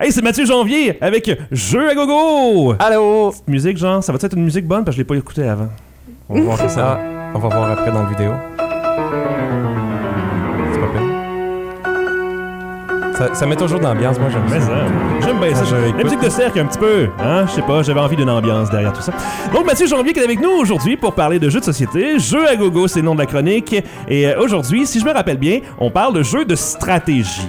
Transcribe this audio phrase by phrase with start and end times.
[0.00, 2.74] Hey, c'est Mathieu Janvier avec Jeu à gogo!
[2.80, 3.30] Allô?
[3.30, 4.82] Petite musique, genre, ça va être une musique bonne?
[4.84, 5.68] Parce que je l'ai pas écouté avant.
[6.28, 6.98] On va voir ça.
[7.32, 8.32] On va voir après dans la vidéo.
[10.72, 11.00] C'est pas pire.
[13.16, 14.72] Ça, ça met toujours de l'ambiance, moi j'aime Mais ça.
[15.24, 15.64] j'aime bien ça.
[15.96, 17.46] La musique de cercle un petit peu, hein?
[17.46, 19.12] Je sais pas, j'avais envie d'une ambiance derrière tout ça.
[19.52, 22.18] Donc Mathieu Janvier qui est avec nous aujourd'hui pour parler de jeux de société.
[22.18, 23.76] Jeu à gogo, c'est le nom de la chronique.
[24.08, 27.46] Et euh, aujourd'hui, si je me rappelle bien, on parle de jeux de stratégie.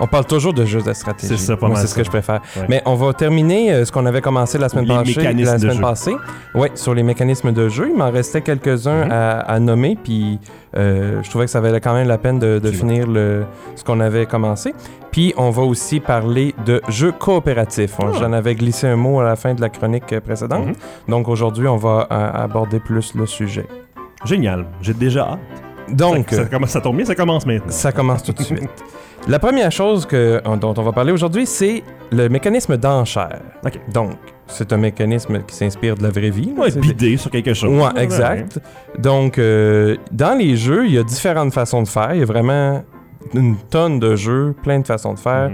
[0.00, 1.36] On parle toujours de jeux de stratégie.
[1.36, 2.40] C'est ça, pas Moi, mal c'est ce que je préfère.
[2.56, 2.66] Ouais.
[2.68, 5.80] Mais on va terminer euh, ce qu'on avait commencé la semaine La de semaine jeu.
[5.80, 6.14] passée.
[6.54, 7.88] Oui, sur les mécanismes de jeu.
[7.90, 9.12] Il m'en restait quelques-uns Mhm.
[9.12, 9.96] à, à nommer.
[10.02, 10.38] Puis
[10.76, 13.44] euh, je trouvais que ça valait quand même la peine de, finir le,
[13.76, 14.74] ce qu'on avait commencé.
[15.12, 17.94] Puis on va aussi parler de jeux coopératifs.
[18.00, 18.06] Ah.
[18.18, 20.66] J'en avais glissé un mot à la fin de la chronique précédente.
[20.66, 20.74] Mhm.
[21.08, 23.66] Donc aujourd'hui, on va euh, aborder plus le sujet.
[24.24, 25.38] Génial, j'ai déjà hâte.
[25.88, 27.70] Donc, ça, ça, commence- ça tombe bien, ça commence maintenant.
[27.72, 28.68] Ça commence tout de suite.
[29.26, 31.82] La première chose que, dont on va parler aujourd'hui, c'est
[32.12, 33.40] le mécanisme d'enchère.
[33.92, 34.10] Donc,
[34.46, 36.52] c'est un mécanisme qui s'inspire de la vraie vie.
[36.56, 37.70] Ouais, bidé sur quelque chose.
[37.78, 38.58] Ouais, exact.
[38.98, 42.10] Donc, euh, dans les jeux, il y a différentes façons de faire.
[42.12, 42.84] Il y a vraiment
[43.32, 45.50] une tonne de jeux, plein de façons de faire.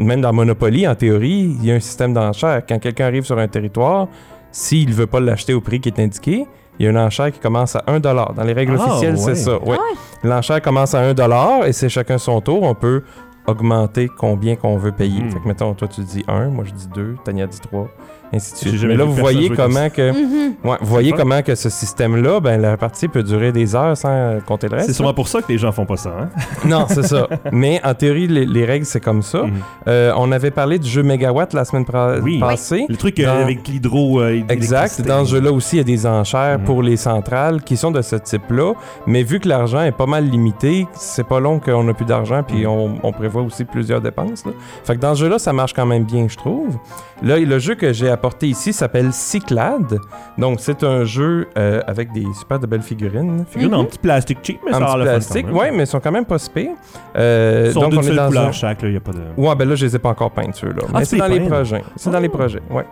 [0.00, 0.06] Mhm.
[0.06, 2.62] Même dans Monopoly, en théorie, il y a un système d'enchère.
[2.68, 4.08] Quand quelqu'un arrive sur un territoire,
[4.50, 6.46] s'il ne veut pas l'acheter au prix qui est indiqué,
[6.78, 9.20] il y a une enchère qui commence à 1 Dans les règles Ah, officielles, ouais.
[9.20, 9.58] c'est ça.
[9.62, 9.76] ouais.
[10.22, 12.62] L'enchère commence à 1 et c'est chacun son tour.
[12.62, 13.02] On peut
[13.46, 15.22] augmenter combien qu'on veut payer.
[15.22, 15.30] Mhm.
[15.32, 17.88] Fait que, mettons, toi, tu dis 1, moi, je dis 2, Tania dit 3,
[18.32, 18.80] ainsi de J'ai suite.
[18.80, 20.10] jamais Mais là, vous voyez comment que...
[20.12, 20.54] Mhm.
[20.64, 24.38] Ouais, vous voyez comment que ce système-là, ben, la partie peut durer des heures sans
[24.46, 24.88] compter le reste.
[24.88, 26.28] C'est sûrement pour ça que les gens font pas ça, hein?
[26.64, 27.28] Non, c'est ça.
[27.52, 29.42] Mais en théorie, les, les règles, c'est comme ça.
[29.44, 29.52] Mhm.
[29.88, 32.38] Euh, on avait parlé du jeu Megawatt la semaine pra- Oui.
[32.40, 32.86] passée.
[32.88, 34.20] Le truc euh, Dans- avec l'hydro.
[34.20, 35.00] euh, Exact.
[35.06, 36.64] Dans ce jeu-là aussi, il y a des enchères Mhm.
[36.64, 38.72] pour les centrales qui sont de ce type-là.
[39.06, 42.42] Mais vu que l'argent est pas mal limité, c'est pas long qu'on n'a plus d'argent,
[42.46, 44.44] puis on, on prévoit aussi plusieurs dépenses.
[44.44, 44.52] là.
[44.84, 46.76] Fait que dans ce jeu-là, ça marche quand même bien, je trouve.
[47.22, 49.98] Là, le jeu que j'ai apporté ici s'appelle Cyclade.
[50.36, 53.44] Donc, c'est un jeu euh, avec des super de belles figurines.
[53.48, 55.56] Figurine en petit plastique cheap, mais en ça a petit plastique, même.
[55.56, 56.70] ouais, mais ils sont quand même pas si pires.
[57.16, 58.52] Euh, sont donc, on est dans couleur un...
[58.52, 59.20] chaque, là, y a pas de...
[59.36, 60.82] Ouais, ben là, je les ai pas encore peints, ceux-là.
[60.88, 61.82] Ah, Mais c'est dans les projets.
[61.96, 62.36] C'est dans les Oh.
[62.36, 62.84] projets, ouais.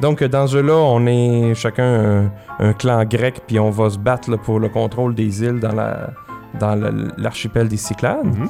[0.00, 3.98] Donc, dans ce jeu-là, on est chacun un, un clan grec, puis on va se
[3.98, 6.10] battre là, pour le contrôle des îles dans la
[6.58, 8.24] dans le- l'archipel des Cyclades.
[8.24, 8.48] Mhm.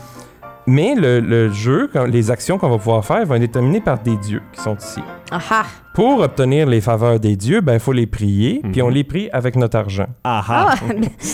[0.70, 4.16] Mais le, le jeu, les actions qu'on va pouvoir faire vont être déterminées par des
[4.18, 5.00] dieux qui sont ici.
[5.30, 5.64] Ah ah.
[5.94, 8.86] Pour obtenir les faveurs des dieux, ben il faut les prier, puis Mhm.
[8.86, 10.06] on les prie avec notre argent.
[10.24, 10.74] Ah Ah, ah!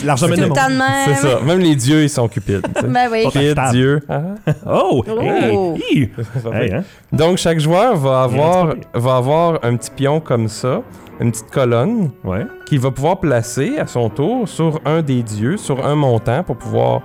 [0.05, 0.57] L'argent c'est mène tout le le monde.
[0.57, 1.15] temps de même.
[1.15, 1.39] C'est ça.
[1.41, 2.65] Même les dieux, ils sont cupides.
[2.87, 3.23] Ben oui.
[3.25, 3.71] Pas Cupide, achetable.
[3.71, 4.01] dieu.
[4.07, 4.21] Ah,
[4.65, 5.03] Oh!
[5.07, 5.75] Oh.
[5.91, 6.09] Hey!
[6.53, 6.83] Hey, hein?
[7.11, 10.81] Donc, chaque joueur va avoir, va avoir un petit pion comme ça,
[11.19, 12.45] une petite colonne, Ouais.
[12.67, 16.55] qu'il va pouvoir placer à son tour sur un des dieux, sur un montant, pour
[16.57, 17.01] pouvoir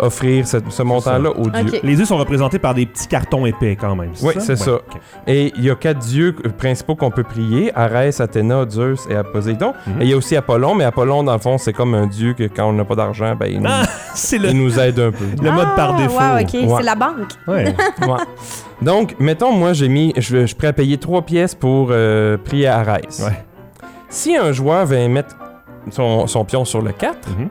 [0.00, 1.80] offrir ce, ce montant-là aux dieux.
[1.82, 4.12] Les yeux sont représentés par des petits cartons épais quand même.
[4.22, 4.78] Oui, c'est ça.
[5.26, 9.72] Et il y a quatre dieux principaux qu'on peut prier, Arès, Athéna, Zeus et Poséidon.
[9.86, 10.00] Mhm.
[10.00, 12.34] Et il y a aussi Apollon, mais Apollon, dans le fond, c'est comme un dieu
[12.34, 13.82] que quand on n'a pas d'argent, ben, il, nous, Ah,
[14.14, 15.24] c'est le, il nous aide un peu.
[15.42, 16.18] le mode par Ah, défaut.
[16.18, 16.76] wow, ok, Ouais.
[16.78, 17.32] c'est la banque.
[17.48, 17.74] Ouais.
[18.06, 18.22] Ouais.
[18.82, 22.36] Donc, mettons, moi, j'ai mis, je, je suis prêt à payer trois pièces pour euh,
[22.36, 23.22] prier à Arès.
[23.24, 23.44] Ouais.
[24.08, 25.34] Si un joueur vient mettre
[25.90, 27.48] son, son pion sur le 4, Mhm.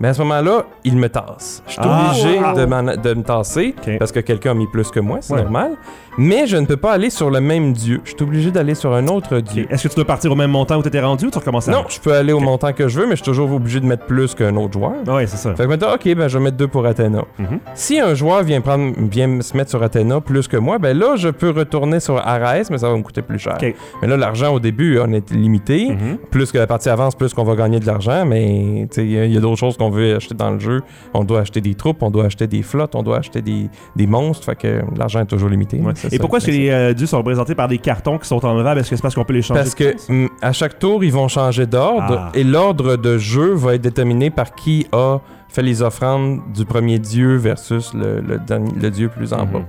[0.00, 1.62] Mais à ce moment-là, il me tasse.
[1.66, 2.06] Je suis Ah.
[2.10, 3.98] obligé de, m'en- de me tasser Ok.
[3.98, 5.42] parce que quelqu'un a mis plus que moi, c'est Ouais.
[5.42, 5.72] normal.
[6.18, 8.00] Mais je ne peux pas aller sur le même dieu.
[8.04, 9.66] Je suis obligé d'aller sur un autre dieu.
[9.70, 11.68] Est-ce que tu dois partir au même montant où tu étais rendu ou tu recommences
[11.68, 11.72] à.
[11.72, 13.86] Non, je peux aller au montant que je veux, mais je suis toujours obligé de
[13.86, 14.94] mettre plus qu'un autre joueur.
[15.06, 15.54] Ouais, c'est ça.
[15.54, 17.22] Fait que maintenant, ok, ben je vais mettre deux pour Athéna.
[17.38, 17.58] Mhm.
[17.74, 21.16] Si un joueur vient prendre, vient se mettre sur Athéna plus que moi, ben là,
[21.16, 23.56] je peux retourner sur Arès, mais ça va me coûter plus cher.
[24.00, 25.90] Mais là, l'argent au début, on est limité.
[25.90, 26.18] Mhm.
[26.30, 29.40] Plus que la partie avance, plus qu'on va gagner de l'argent, mais il y a-
[29.40, 30.80] d'autres choses qu'on veut acheter dans le jeu.
[31.14, 34.06] On doit acheter des troupes, on doit acheter des flottes, on doit acheter des, des
[34.06, 35.78] monstres, fait que l'argent est toujours limité.
[35.78, 35.92] Ouais.
[36.12, 38.80] Et pourquoi est-ce que les euh, dieux sont représentés par des cartons qui sont enlevables?
[38.80, 41.12] Est-ce que c'est parce qu'on peut les changer Parce que hum, à chaque tour, ils
[41.12, 42.32] vont changer d'ordre Ah.
[42.34, 45.18] et l'ordre de jeu va être déterminé par qui a
[45.48, 49.52] fait les offrandes du premier dieu versus le, le dernier- le dieu plus en Mhm.
[49.52, 49.60] bas.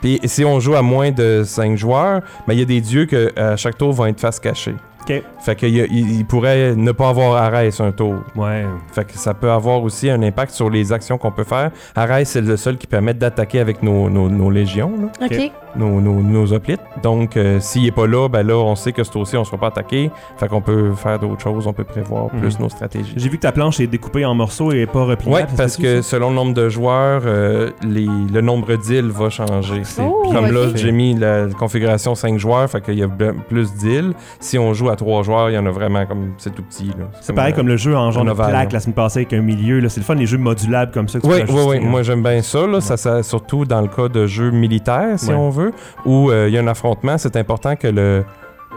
[0.00, 3.06] Puis si on joue à moins de 5 joueurs, ben, il y a des dieux
[3.06, 4.74] que à chaque tour vont être face cachée.
[5.08, 5.22] Ok.
[5.40, 8.16] Fait qu'il pourrait ne pas avoir Arès un tour.
[8.36, 8.66] Ouais.
[8.92, 11.70] Fait que ça peut avoir aussi un impact sur les actions qu'on peut faire.
[11.94, 15.50] Arès, c'est le seul qui permet d'attaquer avec nos, nos- nos légions, là, Ok.
[15.76, 16.80] nos, nos, nos hoplites.
[17.02, 19.44] Donc, euh, s'il est pas là, ben là, on sait que ce tour-ci, on ne
[19.44, 20.10] sera pas attaqué.
[20.36, 22.40] Fait qu'on peut faire d'autres choses, on peut prévoir Mhm.
[22.40, 23.14] plus nos stratégies.
[23.16, 25.34] J'ai vu que ta planche est découpée en morceaux et pas repliable.
[25.34, 26.10] Ouais, ça se parce que ça?
[26.10, 29.82] selon le nombre de joueurs, euh, les- le nombre d'îles va changer.
[30.00, 34.12] Oh, Comme là, j'ai mis la configuration 5 joueurs, fait qu'il y a plus d'îles.
[34.40, 36.34] Si on joue à 3 joueurs, il y en a vraiment comme.
[36.36, 36.88] C'est tout petit.
[36.88, 37.06] là.
[37.22, 38.68] C'est pareil comme le jeu en genre de plaque là.
[38.70, 39.80] la semaine passée avec un milieu.
[39.80, 39.88] là.
[39.88, 41.18] C'est le fun, les jeux modulables comme ça.
[41.20, 41.80] que Oui, oui, oui.
[41.80, 41.86] là.
[41.86, 42.80] Moi, j'aime bien ça, là.
[42.82, 43.22] Ça, ça.
[43.22, 45.34] Surtout dans le cas de jeux militaires, si Ouais.
[45.34, 45.72] on veut,
[46.04, 48.24] où euh, il y a un affrontement, c'est important que le,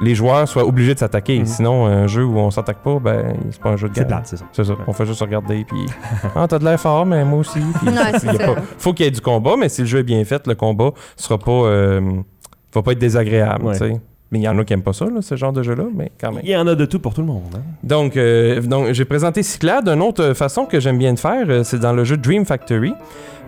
[0.01, 1.39] les joueurs soient obligés de s'attaquer.
[1.39, 1.45] Mhm.
[1.45, 4.21] Sinon, un jeu où on s'attaque pas, ben, c'est pas un jeu de C'est guerre.
[4.23, 4.45] c'est ça.
[4.51, 4.73] C'est ça.
[4.87, 5.85] On fait juste regarder, puis.
[6.35, 7.59] ah, t'as de l'air fort, mais moi aussi.
[7.59, 7.87] Puis,
[8.23, 10.45] il pas- faut qu'il y ait du combat, mais si le jeu est bien fait,
[10.47, 11.51] le combat sera pas.
[11.51, 12.01] euh,
[12.73, 13.99] va pas être désagréable, Ouais.
[14.31, 16.11] Mais il y en a qui aiment pas ça, là, ce genre de jeu-là, mais
[16.19, 16.41] quand même.
[16.45, 17.43] Il y en a de tout pour tout le monde.
[17.55, 17.61] hein.
[17.83, 19.89] Donc, euh, donc j'ai présenté Cyclade.
[19.89, 22.93] Une autre façon que j'aime bien de faire, euh, c'est dans le jeu Dream Factory,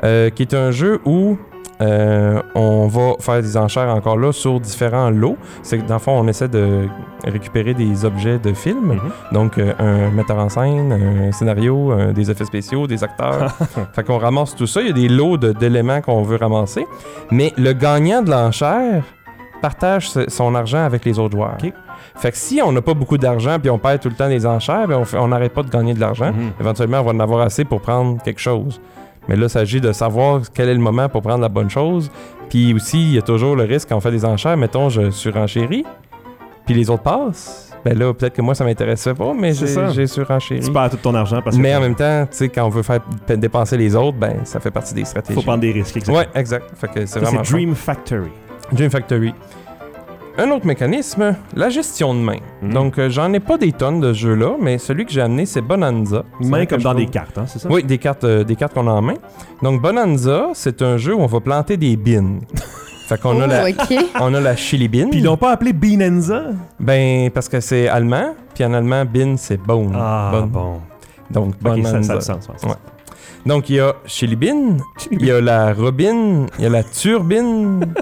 [0.04, 1.38] euh, qui est un jeu où
[1.82, 5.38] euh, on va faire des enchères encore là sur différents lots.
[5.64, 6.88] C'est que dans le fond, on essaie de
[7.26, 8.94] récupérer des objets de films.
[8.96, 9.00] Mhm.
[9.32, 13.52] Donc, euh, un metteur en scène, un scénario, euh, des effets spéciaux, des acteurs.
[13.94, 14.82] fait qu'on ramasse tout ça.
[14.82, 16.86] Il y a des lots de- d'éléments qu'on veut ramasser.
[17.32, 19.04] Mais le gagnant de l'enchère
[19.64, 21.56] partage son argent avec les autres joueurs.
[21.64, 21.72] Ok.
[22.16, 24.46] Fait que si on n'a pas beaucoup d'argent puis on perd tout le temps les
[24.46, 26.34] enchères, ben on n'arrête pas de gagner de l'argent.
[26.34, 26.52] Mhm.
[26.60, 28.82] Éventuellement, on va en avoir assez pour prendre quelque chose.
[29.30, 32.12] Mais là, il s'agit de savoir quel est le moment pour prendre la bonne chose.
[32.50, 34.58] Puis aussi, il y a toujours le risque quand on fait des enchères.
[34.58, 35.86] Mettons, je surenchéris,
[36.66, 37.70] puis les autres passent.
[37.86, 40.60] Ben là, peut-être que moi, ça m'intéressait pas, mais j'ai surenchéri.
[40.60, 42.70] Tu perds tout ton argent parce que Mais en même temps, tu sais, quand on
[42.70, 45.36] veut faire dépenser les autres, ben ça fait partie des stratégies.
[45.36, 45.96] faut prendre des risques.
[45.98, 46.18] exactement.
[46.18, 46.66] Ouais, exact.
[46.76, 47.54] Fait que c'est vraiment c'est.
[47.54, 48.32] Dream Factory.
[48.74, 49.34] Dream Factory.
[50.36, 52.38] Un autre mécanisme, la gestion de main.
[52.64, 52.74] Mhm.
[52.74, 55.46] Donc, euh, j'en ai pas des tonnes de ce jeux-là, mais celui que j'ai amené,
[55.46, 56.24] c'est Bonanza.
[56.42, 57.70] C'est Main comme dans des cartes, hein, c'est ça?
[57.70, 59.14] Oui, des cartes, euh, des cartes qu'on a en main.
[59.62, 62.40] Donc, Bonanza, c'est un jeu où on va planter des bines.
[63.08, 63.64] fait qu'on a, Oh, la,
[64.22, 65.10] on a la chili bean.
[65.12, 66.46] Puis ils l'ont pas appelé Binenza?
[66.80, 69.94] Ben, parce que c'est allemand, puis en allemand, bin, c'est bone.
[69.96, 70.50] Ah, Bonne.
[70.50, 70.80] bon.
[71.30, 72.14] Donc, Ok, ça, ça Bonanza.
[72.14, 72.48] a du sens.
[72.50, 72.74] ouais, c'est Ouais.
[73.46, 74.78] Donc, il y a chili bean,
[75.12, 77.94] il y a la robine, il y a la turbine,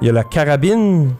[0.00, 1.10] il y a la carabine,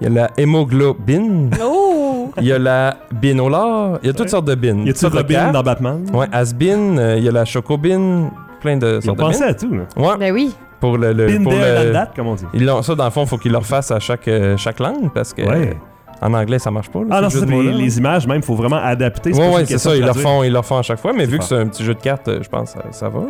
[0.00, 2.30] il y a la hémoglobine, Oh!
[2.40, 4.80] il y a la binolar, il y a toutes sortes de bines.
[4.80, 5.52] Y a-tu Toutes sortes de Robin cartes.
[5.52, 6.04] dans Batman?
[6.12, 9.40] Ouais, Asbin, euh, il y a la chocobine, plein de Ils ont sortes de pensé
[9.40, 9.48] bines.
[9.50, 9.82] à tout, là.
[9.96, 10.54] Ouais, Ben oui.
[10.80, 11.12] pour le...
[11.12, 12.44] le Been pour there, le- done that, comme on dit.
[12.54, 14.78] Ils l'ont, ça, dans le fond, il faut qu'ils le refassent à chaque, euh, chaque
[14.80, 15.76] langue parce que Ouais.
[16.22, 17.00] En anglais, ça marche pas.
[17.00, 19.32] là, Ah non, c'est les, images, même, faut vraiment adapter.
[19.32, 21.38] ouais, une c'est ça, ils le font, ils le font à chaque fois, mais vu
[21.38, 23.20] que c'est un petit jeu de cartes, euh, je pense que ça, ça va.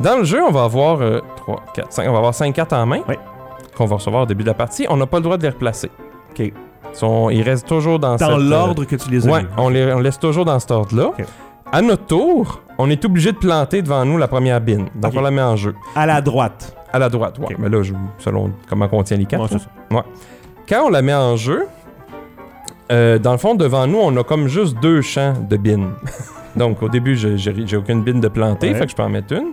[0.00, 0.98] Dans le jeu, on va avoir
[1.36, 3.18] 3, 4, 5, on va avoir 5 cartes en main Ouais.
[3.76, 4.86] qu'on va recevoir au début de la partie.
[4.88, 5.90] On n'a pas le droit de les replacer.
[6.30, 6.38] OK.
[6.40, 6.52] Ils,
[6.92, 9.48] sont- ils restent toujours dans, Dans euh, l'ordre que tu les as Ouais, mis.
[9.56, 11.10] on, les, on laisse toujours dans cet ordre-là.
[11.70, 14.86] À notre tour, on est obligé de planter devant nous la première bine.
[14.94, 15.74] Donc on la met en jeu.
[15.96, 16.76] À la droite.
[16.92, 17.38] À la droite.
[17.42, 17.54] Ok.
[17.58, 19.50] Mais là, je- selon comment on tient les cartes.
[19.52, 20.04] Ouais, ça.
[20.68, 21.66] Quand on la met en jeu,
[22.92, 25.90] euh, dans le fond, devant nous, on a comme juste deux champs de bines.
[26.56, 28.74] Donc, au début, j'ai- aucune bine de planter, Ouais.
[28.74, 29.52] fait que je peux en mettre une.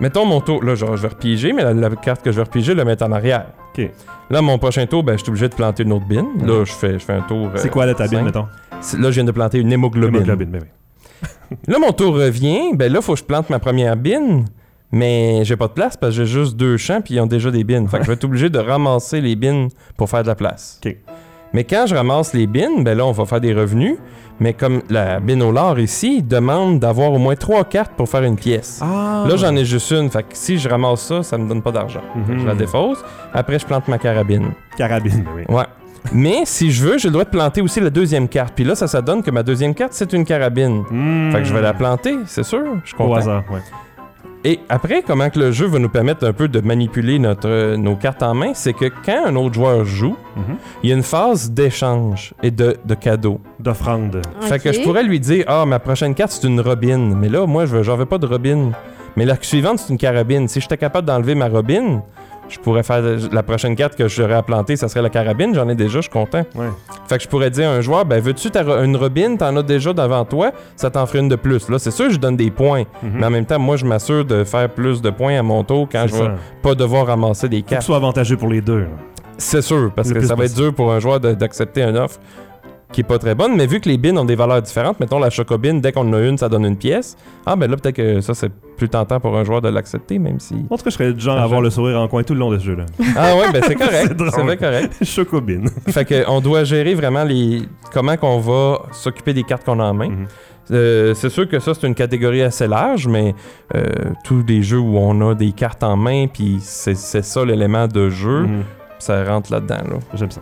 [0.00, 2.42] Mettons mon tour, là, genre, je vais repiger, mais la, la carte que je vais
[2.42, 3.46] repiger, je la mettre en arrière.
[3.76, 3.90] OK.
[4.30, 6.26] Là, mon prochain tour, ben, je suis obligé de planter une autre bine.
[6.44, 7.50] Là, je fais, je fais un tour.
[7.56, 8.46] C'est euh, quoi la ta bine, mettons?
[8.80, 10.16] C'est- Là, je viens de planter une hémoglobine.
[10.16, 11.28] Hémoglobine, ben oui.
[11.68, 12.74] Là, mon tour revient.
[12.74, 14.46] Ben là, faut que je plante ma première bine.
[14.90, 17.50] Mais j'ai pas de place parce que j'ai juste deux champs puis ils ont déjà
[17.50, 17.88] des bines.
[17.88, 20.80] Fait que je vais être obligé de ramasser les bines pour faire de la place.
[20.84, 20.96] OK.
[21.54, 23.96] Mais quand je ramasse les bines, ben là, on va faire des revenus.
[24.40, 28.24] Mais comme la bine au lard ici demande d'avoir au moins trois cartes pour faire
[28.24, 28.80] une pièce.
[28.82, 29.24] Ah!
[29.28, 30.10] Là, j'en ai juste une.
[30.10, 32.02] Fait que si je ramasse ça, ça me donne pas d'argent.
[32.16, 32.40] Mhm.
[32.40, 32.98] Je la défausse.
[33.32, 34.50] Après, je plante ma carabine.
[34.76, 35.42] Carabine, oui.
[35.48, 35.64] Ouais.
[36.12, 38.52] Mais si je veux, j'ai le droit de planter aussi la deuxième carte.
[38.54, 40.82] Puis là, ça, ça donne que ma deuxième carte, c'est une carabine.
[40.90, 41.30] Hmm.
[41.30, 42.64] Fait que je vais la planter, c'est sûr.
[42.82, 43.60] Je suis Au hasard, ouais.
[44.46, 47.76] Et après, comment que le jeu va nous permettre un peu de manipuler notre, euh,
[47.78, 50.56] nos cartes en main, c'est que quand un autre joueur joue, Mhm.
[50.82, 53.40] il y a une phase d'échange et de, de cadeau.
[53.58, 54.20] D'offrande.
[54.40, 57.16] Fait que je pourrais lui dire, ah, ma prochaine carte, c'est une robine.
[57.18, 58.72] Mais là, moi, je veux- j'en veux pas de robine.
[59.16, 60.46] Mais la suivante, c'est une carabine.
[60.48, 62.02] Si j'étais capable d'enlever ma robine,
[62.48, 65.54] je pourrais faire la prochaine carte que j'aurais à planter, ça serait la carabine.
[65.54, 66.44] J'en ai déjà, je suis content.
[66.54, 66.68] Ouais.
[67.08, 68.48] Fait que je pourrais dire à un joueur, ben veux-tu
[68.84, 71.68] une robine, t'en as déjà devant toi, ça t'en ferait une de plus.
[71.68, 72.84] Là, c'est sûr, je donne des points.
[73.02, 73.12] Mhm.
[73.14, 75.88] Mais en même temps, moi, je m'assure de faire plus de points à mon tour
[75.90, 76.34] quand je vais ça.
[76.62, 77.82] pas devoir ramasser des Faut que cartes.
[77.82, 78.86] ce soit avantageux pour les deux.
[79.36, 80.68] C'est sûr, parce Le que ça va être possible.
[80.68, 82.20] dur pour un joueur d'accepter une offre
[82.94, 83.56] qui est pas très bonne.
[83.56, 86.12] Mais vu que les bines ont des valeurs différentes, mettons la chocobine, dès qu'on en
[86.14, 87.16] a une, ça donne une pièce.
[87.44, 90.40] Ah, ben là, peut-être que ça, c'est plus tentant pour un joueur de l'accepter, même
[90.40, 90.54] si.
[90.70, 92.40] En tout cas, je serais du genre à avoir le sourire en coin tout le
[92.40, 92.86] long de ce jeu-là.
[93.16, 94.14] Ah, ouais, ben c'est correct.
[94.34, 94.92] C'est vrai correct.
[95.04, 95.68] Chocobine.
[95.88, 99.84] fait que on doit gérer vraiment les comment qu'on va s'occuper des cartes qu'on a
[99.84, 100.08] en main.
[100.08, 100.26] Mhm.
[100.70, 103.34] Euh, c'est sûr que ça, c'est une catégorie assez large, mais
[103.74, 103.84] euh,
[104.24, 107.86] tous les jeux où on a des cartes en main, puis c'est c'est ça l'élément
[107.86, 108.62] de jeu, Mhm.
[108.98, 109.82] ça rentre là-dedans.
[109.90, 109.96] Là.
[110.14, 110.40] J'aime ça.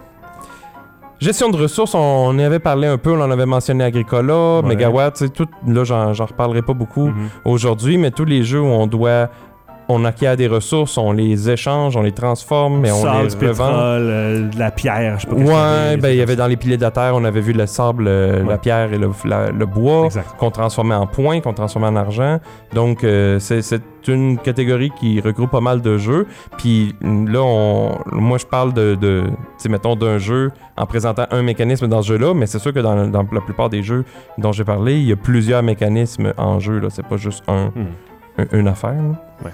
[1.22, 4.68] Gestion de ressources, on y avait parlé un peu, on en avait mentionné Agricola, Ouais.
[4.70, 7.28] Megawatt, tout, là, j'en j'en reparlerai pas beaucoup Mhm.
[7.44, 9.28] aujourd'hui, mais tous les jeux où on doit
[9.88, 13.72] on acquiert des ressources, on les échange, on les transforme et on les pétrole, revend.
[13.74, 15.34] euh, de la pierre, je sais pas.
[15.36, 17.66] Ouais, ben il y avait dans les piliers de la terre, on avait vu le
[17.66, 18.48] sable, euh, Ouais.
[18.48, 20.08] la pierre et le, la- le bois
[20.38, 22.38] qu'on transformait en points, qu'on transformait en argent.
[22.74, 23.60] Donc euh, c'est
[24.08, 26.26] une catégorie qui regroupe pas mal de jeux.
[26.58, 29.24] Puis là, on, moi je parle de, de
[29.68, 33.06] mettons d'un jeu en présentant un mécanisme dans ce jeu-là, mais c'est sûr que dans,
[33.08, 34.04] dans la plupart des jeux
[34.38, 36.78] dont j'ai parlé, il y a plusieurs mécanismes en jeu.
[36.80, 37.86] Là, c'est pas juste un, Hmm.
[38.38, 38.92] Un- une affaire.
[38.94, 39.22] là.
[39.44, 39.50] Ouais.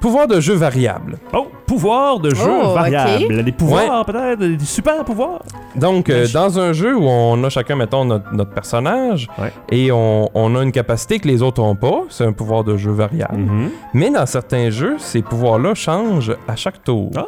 [0.00, 1.16] Pouvoir de jeu variable.
[1.32, 3.42] Oh, pouvoir de jeu Oh, variable.
[3.42, 5.40] Des pouvoirs, peut-être, des super pouvoirs?
[5.76, 9.50] Donc, euh, dans un jeu où on a chacun, mettons, notre, notre personnage, Ouais.
[9.70, 12.76] et on, on a une capacité que les autres n'ont pas, c'est un pouvoir de
[12.76, 13.38] jeu variable.
[13.38, 13.70] Mhm.
[13.94, 17.10] Mais dans certains jeux, ces pouvoirs-là changent à chaque tour.
[17.16, 17.22] Ah.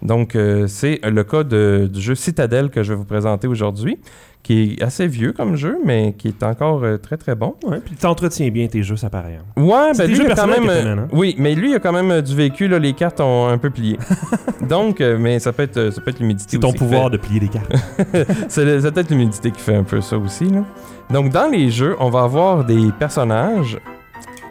[0.00, 3.98] Donc, euh, c'est le cas de- du jeu Citadel que je vais vous présenter aujourd'hui,
[4.44, 7.54] qui est assez vieux comme jeu, mais qui est encore euh, très très bon.
[7.64, 9.40] Ouais, puis t'entretiens bien tes jeux, ça paraît.
[9.40, 9.60] hein.
[9.60, 10.68] Ouais, ben lui, jeux il a quand même.
[10.68, 11.08] euh, hein?
[11.12, 13.56] Oui, mais lui, il a quand même euh, du vécu, là, les cartes ont un
[13.58, 13.98] peu plié.
[14.68, 16.52] Donc, euh, mais ça peut être, ça peut être l'humidité.
[16.52, 17.72] C'est ton pouvoir fait- de plier les cartes.
[18.48, 20.44] c'est peut-être l'humidité qui fait un peu ça aussi.
[20.44, 20.62] Là.
[21.10, 23.78] Donc, dans les jeux, on va avoir des personnages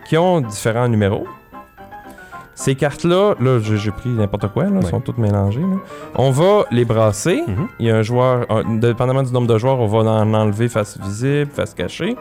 [0.09, 1.25] qui ont différents numéros.
[2.55, 4.81] Ces cartes-là, là, j'ai j'ai pris n'importe quoi, là, Ouais.
[4.85, 5.59] sont toutes mélangées.
[5.61, 5.77] là.
[6.15, 7.43] On va les brasser.
[7.47, 7.67] Mhm.
[7.79, 10.67] Il y a un joueur, euh, dépendamment du nombre de joueurs, on va en enlever
[10.69, 12.15] face visible, face cachée.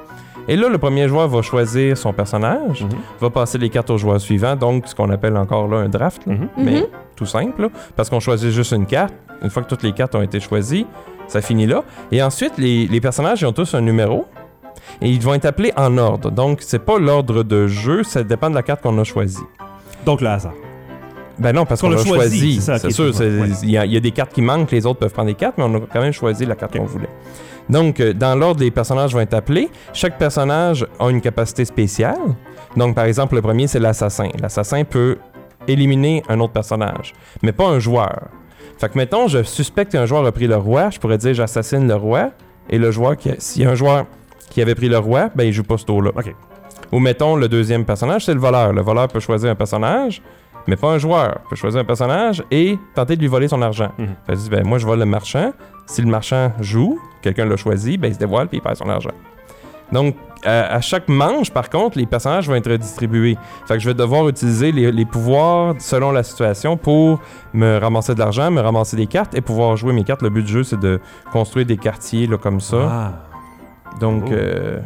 [0.49, 2.91] Et là, le premier joueur va choisir son personnage, Mhm.
[3.21, 6.27] va passer les cartes au joueur suivant, donc ce qu'on appelle encore là un draft.
[6.27, 6.49] là Mhm.
[6.57, 9.15] mais tout simple, là, parce qu'on choisit juste une carte.
[9.43, 10.87] Une fois que toutes les cartes ont été choisies,
[11.29, 11.83] ça finit là.
[12.11, 14.27] Et ensuite, les, les personnages ils ont tous un numéro.
[15.01, 16.31] Et ils vont être appelés en ordre.
[16.31, 19.43] Donc, c'est pas l'ordre de jeu, ça dépend de la carte qu'on a choisie.
[20.04, 20.54] Donc le hasard.
[21.38, 23.49] Ben non, parce Qu'on qu'on l'a choisi, c'est sûr, ouais.
[23.62, 25.35] il y, a- il y a des cartes qui manquent, les autres peuvent prendre des
[25.35, 27.09] cartes, mais on a quand même choisi la carte qu'on voulait.
[27.71, 29.71] Donc, euh, dans l'ordre, les personnages vont être appelés.
[29.92, 32.18] Chaque personnage a une capacité spéciale.
[32.76, 34.28] Donc, par exemple, le premier, c'est l'assassin.
[34.40, 35.16] L'assassin peut
[35.66, 38.28] éliminer un autre personnage, mais pas un joueur.
[38.78, 41.87] Fait que, mettons, je suspecte qu'un joueur a pris le roi, je pourrais dire j'assassine
[41.88, 42.30] le roi,
[42.68, 44.06] et le joueur, qui a- s'il y a un joueur
[44.50, 46.11] qui avait pris le roi, ben il joue pas ce tour-là.
[46.14, 46.35] Ok.
[46.93, 48.73] Ou mettons, le deuxième personnage, c'est le voleur.
[48.73, 50.21] Le voleur peut choisir un personnage,
[50.67, 51.39] mais pas un joueur.
[51.45, 53.91] Il peut choisir un personnage et tenter de lui voler son argent.
[54.27, 55.53] Fait qu'il dit, ben, moi, je vole le marchand.
[55.87, 58.89] Si le marchand joue, quelqu'un l'a choisi, ben, il se dévoile puis il perd son
[58.89, 59.11] argent.
[59.91, 63.37] Donc, à, à chaque manche, par contre, les personnages vont être redistribués.
[63.67, 67.21] Fait que je vais devoir utiliser les, les pouvoirs selon la situation pour
[67.53, 70.23] me ramasser de l'argent, me ramasser des cartes et pouvoir jouer mes cartes.
[70.23, 70.99] Le but du jeu, c'est de
[71.31, 72.77] construire des quartiers là, comme ça.
[72.91, 73.13] Ah.
[74.01, 74.33] Donc, Oh.
[74.33, 74.81] euh,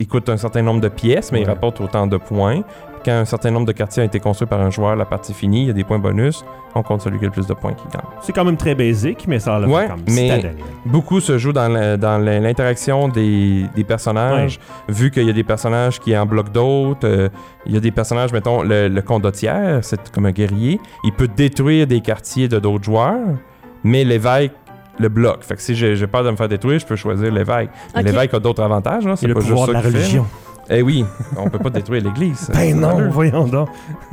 [0.00, 2.62] il coûte un certain nombre de pièces, mais il rapporte autant de points.
[3.04, 5.62] Quand un certain nombre de quartiers a été construit par un joueur, la partie finie,
[5.62, 6.42] il y a des points bonus.
[6.74, 8.02] On compte celui qui a le plus de points qui gagne.
[8.22, 10.56] C'est quand même très basique, mais ça a l'air Ouais, mais- citadelle.
[10.86, 14.58] Beaucoup se joue dans l'interaction des, des personnages,
[14.88, 17.06] vu qu'il y a des personnages qui en bloquent d'autres.
[17.06, 17.28] euh,
[17.66, 20.80] il y a des personnages, mettons, le, le condottière, c'est comme un guerrier.
[21.04, 23.36] Il peut détruire des quartiers de d'autres joueurs,
[23.84, 24.52] mais l'évêque
[24.98, 25.42] le bloque.
[25.44, 27.70] Fait que si j'ai j'ai peur de me faire détruire, je peux choisir l'évêque.
[27.94, 28.06] Mais Ok.
[28.06, 29.12] L'évêque a d'autres avantages, là.
[29.12, 29.98] Et C'est le pas juste pouvoir de ça la fait, là.
[29.98, 30.26] religion.
[30.70, 31.04] Eh oui,
[31.36, 32.50] on peut pas détruire l'église.
[32.54, 33.68] Ben non, voyons donc.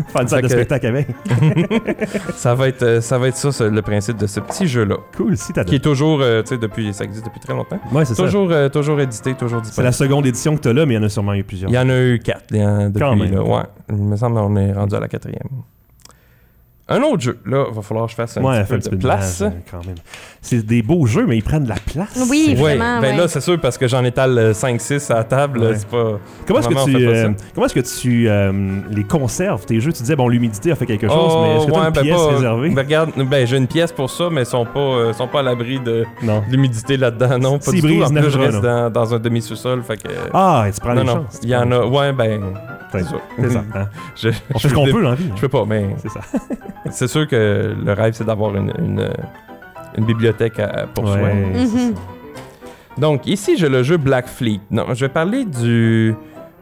[0.10, 1.08] Faire une salle de Fait que- spectacle avec.
[2.36, 4.98] Ça va être, euh, ça va être ça, le principe de ce petit jeu-là.
[5.16, 5.76] Cool, Qui citadelle.
[5.76, 7.80] est toujours, euh, tu sais, depuis, ça existe depuis très longtemps.
[7.94, 8.24] Ouais, c'est ça.
[8.24, 9.86] Toujours, euh, toujours édité, toujours C'est disponible.
[9.88, 11.72] la seconde édition que t'as là, mais il y en a sûrement eu plusieurs.
[11.72, 13.34] Il y en a eu quatre il y en a depuis, Quand même.
[13.34, 13.44] là.
[13.44, 15.48] Ouais, il me semble qu'on est rendu à la quatrième.
[16.91, 18.77] Un autre jeu, là, il va falloir que je fasse un ouais, petit peu un
[18.79, 19.39] petit de peu place.
[19.41, 19.95] de place, euh, quand même.
[20.41, 22.27] C'est des beaux jeux, mais ils prennent de la place.
[22.29, 25.24] Oui, Ouais, Vraiment, ben là, c'est sûr, parce que j'en étale euh, 5-6 à la
[25.24, 25.75] table, Ouais.
[25.75, 26.19] c'est pas...
[26.48, 28.51] Comment est-ce que tu, euh, comment est-ce que tu euh,
[28.89, 31.65] les conserves tes jeux Tu disais bon l'humidité a fait quelque chose, Oh, mais est-ce
[31.67, 32.69] que tu as une ben pièce pas- réservée?
[32.69, 35.39] Ben regarde, ben j'ai une pièce pour ça, mais ils sont pas, euh, sont pas
[35.39, 36.05] à l'abri de
[36.50, 37.88] l'humidité là-dedans, non, pas S'ils du tout.
[37.88, 38.62] brisent, En plus, je reste non.
[38.62, 39.83] dans, dans un demi-sous-sol.
[40.33, 41.39] Ah, et tu prends chances.
[41.39, 41.86] tu il y en a...
[41.86, 42.41] Ouais, ben...
[43.00, 43.15] C'est ça.
[43.39, 43.63] c'est ça.
[43.75, 43.88] hein.
[44.15, 45.29] Je, On je fait ce qu'on peut dans la vie.
[45.31, 45.36] hein.
[45.36, 46.19] Je peux pas, mais C'est ça.
[46.91, 49.10] c'est sûr que le rêve, c'est d'avoir une, une,
[49.98, 51.17] une bibliothèque à- pour soi.
[51.17, 51.65] Ouais, Mhm.
[51.67, 52.01] ça.
[52.98, 54.60] Donc, ici, j'ai le jeu Black Fleet.
[54.69, 56.13] Non, je vais parler du,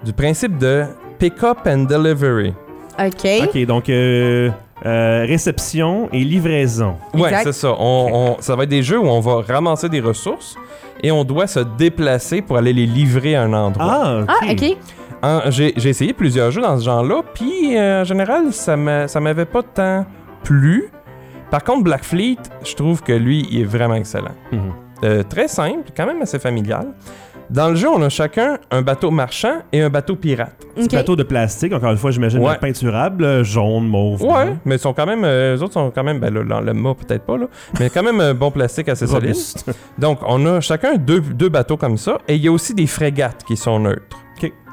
[0.06, 0.84] du principe de
[1.18, 2.54] pick-up and delivery.
[3.00, 3.28] OK.
[3.44, 4.50] Ok, donc euh,
[4.86, 6.96] euh, réception et livraison.
[7.14, 7.74] Ouais, c'est ça.
[7.80, 10.56] On, on- ça va être des jeux où on va ramasser des ressources
[11.02, 14.02] et on doit se déplacer pour aller les livrer à un endroit.
[14.04, 14.28] Ah, ok.
[14.30, 14.78] Ah, OK.
[15.22, 19.08] En- J'ai j'ai essayé plusieurs jeux dans ce genre-là, puis euh, en général, ça m'a-
[19.08, 20.06] ça m'avait pas tant
[20.44, 20.90] plu.
[21.52, 24.36] Par contre, Black Fleet, je trouve que lui, il est vraiment excellent.
[24.52, 24.60] Mhm.
[25.04, 26.88] Euh, très simple, quand même assez familial.
[27.50, 30.56] Dans le jeu, on a chacun un bateau marchand et un bateau pirate.
[30.76, 30.90] Petit OK.
[30.92, 32.58] plateau de plastique, encore une fois, j'imagine Ouais.
[32.62, 34.22] peinturable, euh, jaune, mauve.
[34.24, 36.66] Ouais, mais ils sont quand même, euh, les autres sont quand même, ben là, le,
[36.68, 37.48] le mât peut-être pas là,
[37.80, 39.36] mais quand même un bon plastique assez solide.
[39.98, 42.86] Donc, on a chacun deux, deux bateaux comme ça, et il y a aussi des
[42.86, 44.18] frégates qui sont neutres.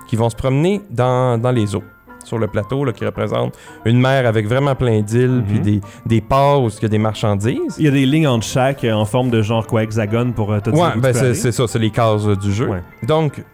[0.08, 1.82] Qui vont se promener dans, dans les eaux.
[2.24, 5.62] sur le plateau là, qui représente une mer avec vraiment plein d'îles, puis Mhm.
[5.62, 7.76] des, des ports où il y a des marchandises.
[7.78, 10.52] Il y a des lignes entre chaque euh, en forme de genre quoi, hexagone pour
[10.52, 12.66] euh, te dire Ouais, ben c'est ça, c'est les cases euh, du jeu.
[12.68, 12.82] Ouais.
[13.04, 13.44] Donc,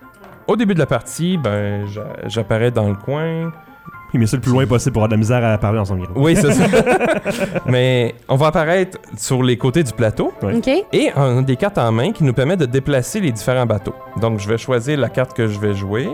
[0.46, 3.52] au début de la partie, ben j'a- j'apparais dans le coin.
[4.14, 5.84] Il met ça le plus loin possible pour avoir de la misère à parler dans
[5.84, 6.12] son micro.
[6.16, 6.64] Oui, c'est ça.
[7.66, 10.32] Mais on va apparaître sur les côtés du plateau.
[10.42, 10.56] Ouais.
[10.56, 10.68] OK.
[10.92, 13.94] Et on a des cartes en main qui nous permettent de déplacer les différents bateaux.
[14.20, 16.08] Donc, je vais choisir la carte que je vais jouer.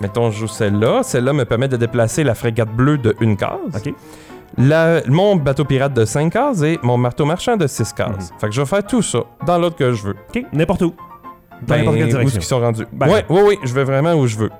[0.00, 1.02] Mettons, je joue celle-là.
[1.02, 3.58] Celle-là me permet de déplacer la frégate bleue de une case.
[3.74, 3.92] Ok.
[4.56, 8.32] La- mon bateau pirate de 5 cases et mon marteau marchand de 6 cases.
[8.40, 10.16] Fait que je vais faire tout ça dans l'ordre que je veux.
[10.34, 10.94] Ok, n'importe où.
[11.60, 12.38] Dans Ben, n'importe quelle où direction.
[12.38, 12.86] qu'ils sont rendus?
[12.92, 14.50] Ben, ouais, oui, oui, je vais vraiment où je veux.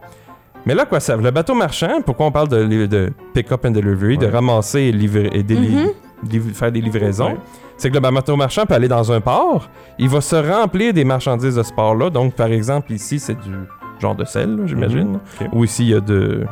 [0.67, 4.27] Mais là, quoi ça Le bateau marchand, pourquoi on parle de, pick-up and delivery, de
[4.27, 5.91] ramasser et, livrer, et déli- Mhm.
[6.29, 7.37] liv- faire des livraisons, Ouais.
[7.77, 9.69] c'est que le bateau marchand peut aller dans un port,
[9.99, 12.11] il va se remplir des marchandises de ce port-là.
[12.11, 13.55] Donc, par exemple, ici, c'est du
[14.01, 15.19] genre de sel, j'imagine.
[15.41, 15.49] Mhm.
[15.53, 16.45] Ou ici, il y a de.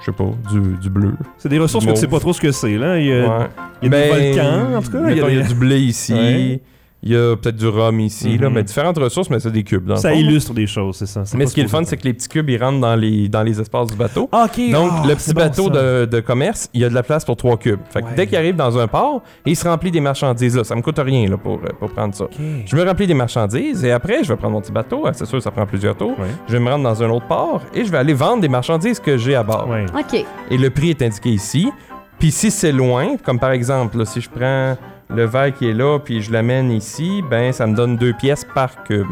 [0.00, 1.14] Je sais pas, du, du bleu.
[1.38, 2.98] C'est des ressources que tu sais pas trop ce que c'est, là.
[2.98, 3.46] Il y a, Ouais.
[3.80, 4.98] il y a Ben, des volcans, en tout cas.
[5.08, 6.12] Il y il y a, du blé ici.
[6.14, 6.60] Ouais.
[7.06, 8.54] Il y a peut-être du rhum ici, là, Mhm.
[8.54, 9.84] mais différentes ressources, mais c'est des cubes.
[9.84, 10.16] Dans le Ça là.
[10.16, 11.22] illustre des choses, c'est ça.
[11.36, 13.28] Mais ce qui est le fun, c'est que les petits cubes, ils rentrent dans les,
[13.28, 14.26] dans les espaces du bateau.
[14.32, 14.70] Ah, ok.
[14.72, 17.36] Donc, ah, le petit bateau de, de commerce, il y a de la place pour
[17.36, 17.80] trois cubes.
[17.90, 18.12] Fait que Ouais.
[18.16, 20.64] dès qu'il arrive dans un port, il se remplit des marchandises là.
[20.64, 22.24] Ça me coûte rien là, pour, pour prendre ça.
[22.64, 25.02] Je me remplis des marchandises et après, je vais prendre mon petit bateau.
[25.06, 26.18] Ah, C'est sûr, ça prend plusieurs tours.
[26.18, 26.28] Ouais.
[26.48, 28.98] Je vais me rendre dans un autre port et je vais aller vendre des marchandises
[28.98, 29.68] que j'ai à bord.
[29.68, 29.84] Ouais.
[29.94, 30.24] OK.
[30.50, 31.70] Et le prix est indiqué ici.
[32.18, 34.76] Puis si c'est loin, comme par exemple, là, si je prends
[35.10, 38.46] le verre qui est là puis je l'amène ici, ben ça me donne deux pièces
[38.54, 39.06] par cube.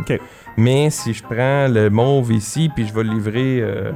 [0.56, 3.92] Mais si je prends le mauve ici puis je vais le livrer euh,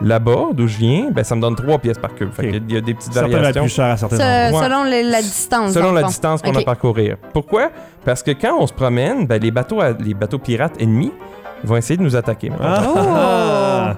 [0.00, 2.30] là-bas, d'où je viens, ben ça me donne trois pièces par cube.
[2.32, 3.62] Qu'il y a des petites Certains variations.
[3.62, 4.62] plus cher à certains Se- endroits.
[4.64, 5.72] Selon le- la distance.
[5.72, 6.06] Selon la fond.
[6.08, 7.16] distance qu'on a à parcourir.
[7.32, 7.70] Pourquoi?
[8.04, 11.12] Parce que quand on se promène, ben, les, bateaux à- les bateaux pirates ennemis
[11.64, 12.52] vont essayer de nous attaquer.
[12.60, 12.98] Ah, Oh.
[12.98, 13.96] ah,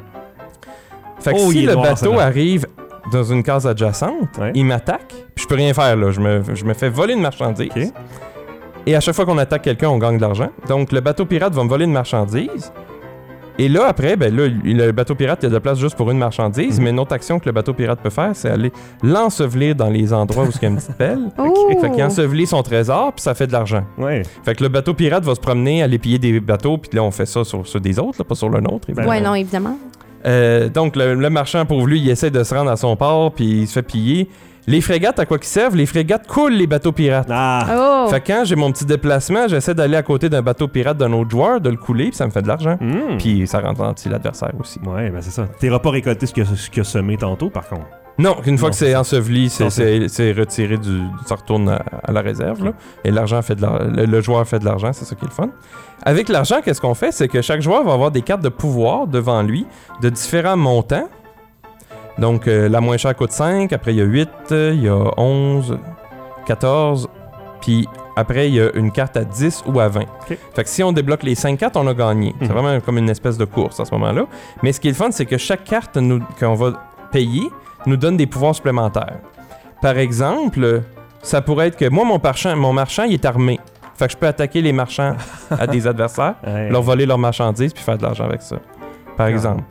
[1.20, 2.66] Fait que Oh, il si le noir, bateau arrive
[3.12, 4.52] dans une case adjacente, Ouais.
[4.54, 6.10] il m'attaque, je peux rien faire là.
[6.10, 7.92] Je me, je me fais voler une marchandise.
[8.86, 10.48] Et à chaque fois qu'on attaque quelqu'un, on gagne de l'argent.
[10.68, 12.72] Donc le bateau pirate va me voler une marchandise.
[13.58, 15.94] Et là, après, ben là, le bateau pirate, il y a de la place juste
[15.94, 16.84] pour une marchandise, Mhm.
[16.84, 20.14] mais une autre action que le bateau pirate peut faire, c'est aller l'ensevelir dans les
[20.14, 21.18] endroits où il y a une petite pelle.
[21.38, 21.68] Oh.
[21.78, 23.84] Fait qu'il ensevelit son trésor, puis ça fait de l'argent.
[23.98, 24.22] Ouais.
[24.44, 27.10] Fait que le bateau pirate va se promener, aller piller des bateaux, puis là, on
[27.10, 28.88] fait ça sur ceux des autres, là, pas sur le nôtre.
[28.88, 29.10] évidemment.
[29.10, 29.76] Ouais, non, évidemment.
[30.26, 33.32] Euh, donc, le, le marchand, pauvre lui, il essaie de se rendre à son port,
[33.32, 34.28] puis il se fait piller.
[34.66, 35.74] Les frégates, à quoi qu'ils servent?
[35.74, 37.28] Les frégates coulent les bateaux pirates.
[37.30, 38.04] Ah.
[38.06, 38.10] Oh.
[38.10, 41.12] Fait que quand j'ai mon petit déplacement, j'essaie d'aller à côté d'un bateau pirate d'un
[41.12, 42.76] autre joueur, de le couler, puis ça me fait de l'argent.
[42.80, 43.16] Hmm.
[43.18, 44.78] Puis ça ralentit l'adversaire aussi.
[44.86, 45.46] Ouais, ben c'est ça.
[45.60, 47.86] T'auras pas récolté ce qu'il a, ce qu'il a semé tantôt, par contre?
[48.18, 51.00] Non, une fois Non, que c'est enseveli, c'est- Non, c'est c'est retiré du.
[51.24, 52.72] Ça retourne à, à la réserve, là.
[53.02, 55.28] Et l'argent fait de l'ar- le, le joueur fait de l'argent, c'est ça qui est
[55.28, 55.48] le fun.
[56.04, 57.12] Avec l'argent, qu'est-ce qu'on fait?
[57.12, 59.66] C'est que chaque joueur va avoir des cartes de pouvoir devant lui
[60.02, 61.08] de différents montants.
[62.18, 64.88] Donc, euh, la moins chère coûte 5, après il y a 8, euh, il y
[64.88, 65.78] a 11,
[66.46, 67.08] 14,
[67.60, 70.00] puis après il y a une carte à 10 ou à 20.
[70.02, 70.38] Ok.
[70.54, 72.34] Fait que si on débloque les 5 cartes, on a gagné.
[72.40, 72.52] C'est Mhm.
[72.54, 74.24] vraiment comme une espèce de course à ce moment-là.
[74.62, 75.98] Mais ce qui est le fun, c'est que chaque carte
[76.38, 76.72] qu'on va
[77.12, 77.42] payer
[77.86, 79.18] nous donne des pouvoirs supplémentaires.
[79.80, 80.82] Par exemple,
[81.22, 83.58] ça pourrait être que moi, mon marchand, mon marchand il est armé.
[83.94, 85.14] Fait que je peux attaquer les marchands
[85.50, 86.68] à des adversaires, Ouais.
[86.70, 88.56] leur voler leurs marchandises puis faire de l'argent avec ça.
[89.16, 89.30] Par Ah.
[89.30, 89.62] exemple.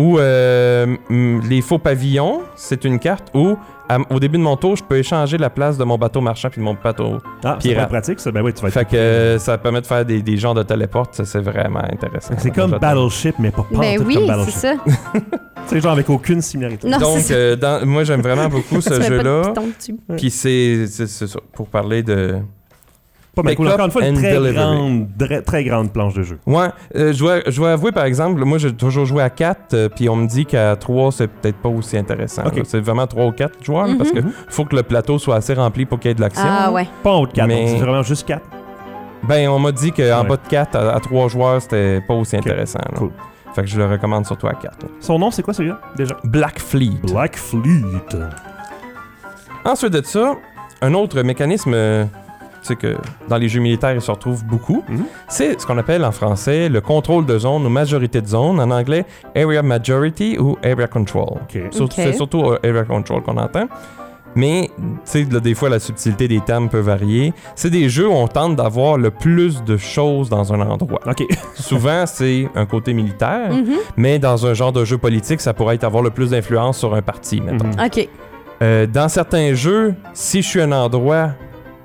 [0.00, 3.56] Ou euh, les faux pavillons, c'est une carte où,
[3.88, 6.50] à- au début de mon tour, je peux échanger la place de mon bateau marchand
[6.50, 7.18] puis de mon bateau.
[7.44, 7.84] Ah, c'est pirate.
[7.86, 8.30] pas pratique, ça.
[8.30, 8.74] Ben oui, tu vas être.
[8.74, 11.82] Fait que euh, ça permet de faire des, des genres de téléporte, ça c'est vraiment
[11.92, 12.34] intéressant.
[12.38, 12.78] C'est comme.
[12.78, 14.54] Battleship, mais pas, pas Ben oui, comme c'est Battleship.
[14.54, 14.74] ça.
[15.66, 16.88] C'est genre avec aucune similarité.
[16.88, 19.52] Non, Donc, c'est euh, dans- moi j'aime vraiment beaucoup ce jeu-là.
[20.16, 22.36] Puis c'est c'est- c'est ça, pour parler de,
[23.38, 23.68] Pas mal cool.
[23.68, 24.52] Encore une fois, très delivery.
[24.54, 25.06] grande,
[25.46, 26.38] très grande planche de jeu.
[26.44, 30.16] Ouais, euh, je, dois avouer par exemple, moi j'ai toujours joué à 4, puis on
[30.16, 32.42] me dit qu'à 3 c'est peut-être pas aussi intéressant.
[32.64, 34.32] C'est vraiment 3 ou 4 joueurs, parce que Mhm.
[34.48, 36.44] faut que le plateau soit assez rempli pour qu'il y ait de l'action.
[36.46, 36.88] Ah ouais.
[37.04, 38.42] Pas en haut de 4, Mais- c'est vraiment juste 4.
[39.22, 40.28] Ben on m'a dit qu'en Ouais.
[40.28, 42.80] bas de 4 à, 3 joueurs c'était pas aussi intéressant.
[42.90, 42.98] là.
[42.98, 43.10] Cool.
[43.54, 44.82] Fait que je le recommande surtout à 4.
[44.82, 44.88] là.
[45.00, 46.16] Son nom, c'est quoi celui-là, déjà?
[46.24, 46.98] Black Fleet.
[47.04, 48.18] Black Fleet.
[49.64, 50.34] Ensuite de ça,
[50.82, 52.04] un autre mécanisme euh,
[52.60, 52.96] tu sais que
[53.28, 55.04] dans les jeux militaires il se retrouve beaucoup, Mhm.
[55.28, 58.70] c'est ce qu'on appelle en français le contrôle de zone ou majorité de zone, en
[58.70, 59.04] anglais
[59.36, 61.38] Area Majority ou Area Control.
[61.90, 63.68] C'est surtout euh, Area Control qu'on entend.
[64.34, 67.32] Mais, tu sais, des fois, la subtilité des termes peut varier.
[67.56, 71.00] C'est des jeux où on tente d'avoir le plus de choses dans un endroit.
[71.06, 71.24] Ok.
[71.54, 73.76] Souvent, c'est un côté militaire, Mhm.
[73.96, 76.94] mais dans un genre de jeu politique, ça pourrait être avoir le plus d'influence sur
[76.94, 77.70] un parti, mettons.
[77.84, 78.08] OK.
[78.62, 81.30] Euh, dans certains jeux, si je suis un endroit,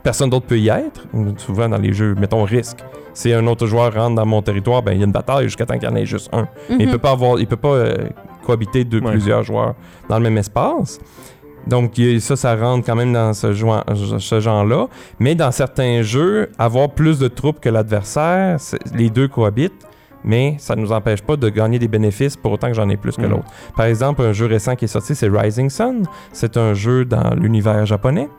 [0.04, 1.06] personne d'autre peut y être.
[1.38, 2.80] Souvent dans les jeux, mettons risque.
[3.14, 5.66] Si un autre joueur rentre dans mon territoire, ben il y a une bataille jusqu'à
[5.66, 6.48] temps qu'il y en ait juste un.
[6.70, 6.92] Mais il Mhm.
[6.92, 7.96] peut pas avoir, il peut pas euh,
[8.46, 9.12] cohabiter de Ouais.
[9.12, 9.76] plusieurs joueurs
[10.10, 11.00] dans le même espace.
[11.66, 14.88] Donc ça, ça rentre quand même dans ce, genre-là.
[15.20, 18.58] Mais dans certains jeux, avoir plus de troupes que l'adversaire,
[18.94, 19.88] les deux cohabitent,
[20.24, 22.98] mais ça ne nous empêche pas de gagner des bénéfices pour autant que j'en ai
[22.98, 23.30] plus que Mhm.
[23.32, 23.46] l'autre.
[23.76, 26.04] Par exemple, un jeu récent qui est sorti, c'est Rising Sun.
[26.32, 28.30] C'est un jeu dans l'univers japonais.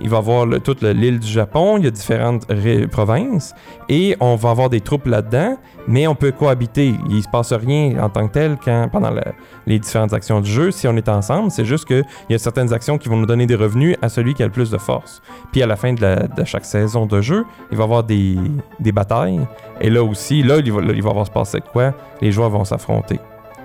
[0.00, 2.46] Il va avoir le- toute le- l'île du Japon, il y a différentes
[2.90, 3.54] provinces,
[3.88, 5.56] et on va avoir des troupes là-dedans,
[5.88, 6.94] mais on peut cohabiter.
[7.10, 9.32] Il se passe rien en tant que tel quand, pendant la-
[9.66, 11.50] les différentes actions du jeu si on est ensemble.
[11.50, 14.34] C'est juste qu'il y a certaines actions qui vont nous donner des revenus à celui
[14.34, 15.20] qui a le plus de force.
[15.52, 18.04] Puis à la fin de, la- de chaque saison de jeu, il va y avoir
[18.04, 18.36] des,
[18.80, 19.40] des batailles.
[19.80, 21.92] Et là aussi, là il, va, là, il va avoir passer de quoi
[22.22, 23.20] Les joueurs vont s'affronter.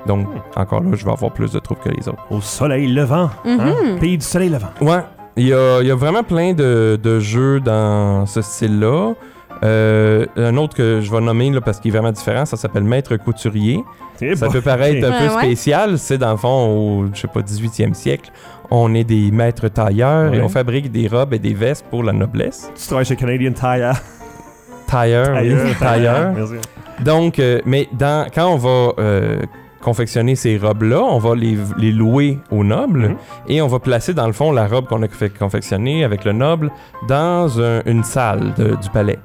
[0.05, 2.23] Donc, encore là, je vais avoir plus de troupes que les autres.
[2.31, 3.29] Au soleil levant.
[3.45, 3.57] hein?
[3.93, 3.99] Mhm.
[3.99, 4.69] Pays du soleil levant.
[4.81, 5.01] Ouais,
[5.37, 9.13] il y a, il y a vraiment plein de, de jeux dans ce style-là.
[9.61, 12.83] Euh, un autre que je vais nommer là, parce qu'il est vraiment différent, ça s'appelle
[12.85, 13.83] Maître Couturier.
[14.35, 14.51] Ça bon.
[14.53, 15.43] peut paraître un Ouais, peu ouais.
[15.43, 15.97] spécial.
[15.99, 16.47] C'est dans le fond,
[17.01, 18.31] au je sais pas, 18e siècle,
[18.71, 20.43] on est des maîtres tailleurs et Ouais.
[20.43, 22.71] on fabrique des robes et des vestes pour la noblesse.
[22.75, 23.93] Tu travailles chez Canadian Tire.
[24.89, 26.57] Tailleur, oui.
[27.03, 29.39] Donc, euh, mais dans, quand on va euh,
[29.81, 33.15] confectionner ces robes-là, on va les, les louer aux nobles Mhm.
[33.47, 36.33] et on va placer dans le fond la robe qu'on a fait confectionner avec le
[36.33, 36.71] noble
[37.07, 39.19] dans un- une salle de- du palais.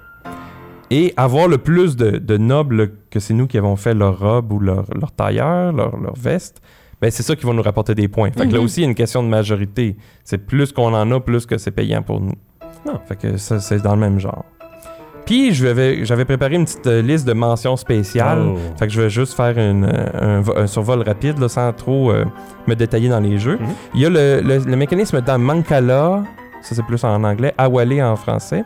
[0.91, 4.53] Et avoir le plus de, de nobles que c'est nous qui avons fait leur robe
[4.53, 6.61] ou leur, leur tailleur, leur, leur veste,
[7.01, 8.31] ben c'est ça qui va nous rapporter des points.
[8.31, 8.65] Fait que là Mhm.
[8.65, 9.97] aussi, il y a une question de majorité.
[10.23, 12.35] C'est plus qu'on en a, plus que c'est payant pour nous.
[12.87, 13.01] Ah.
[13.09, 14.45] Fait que ça, c'est dans le même genre.
[15.27, 18.43] Puis, j'avais préparé une petite euh, liste de mentions spéciales.
[18.47, 18.59] Oh.
[18.79, 21.73] Fait que je vais juste faire une, euh, un, vo- un survol rapide là, sans
[21.73, 22.25] trop euh,
[22.67, 23.57] me détailler dans les jeux.
[23.59, 23.67] Mhm.
[23.95, 26.25] Il y a le, le- le mécanisme dans Mancala,
[26.61, 28.65] ça c'est plus en anglais, Awale en français,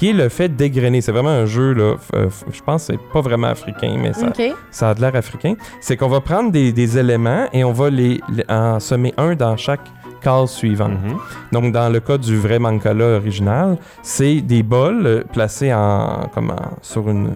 [0.00, 1.02] qui est le fait dégrainer.
[1.02, 4.26] C'est vraiment un jeu, là, euh, je pense que c'est pas vraiment africain, mais ça,
[4.70, 5.56] ça a de l'air africain.
[5.82, 9.34] C'est qu'on va prendre des, des éléments et on va les, les- en semer un
[9.34, 9.86] dans chaque
[10.22, 10.92] case suivante.
[11.04, 11.18] Mhm.
[11.52, 16.50] Donc, dans le cas du vrai Mancala original, c'est des bols euh, placés en, comme
[16.50, 17.34] en- sur une,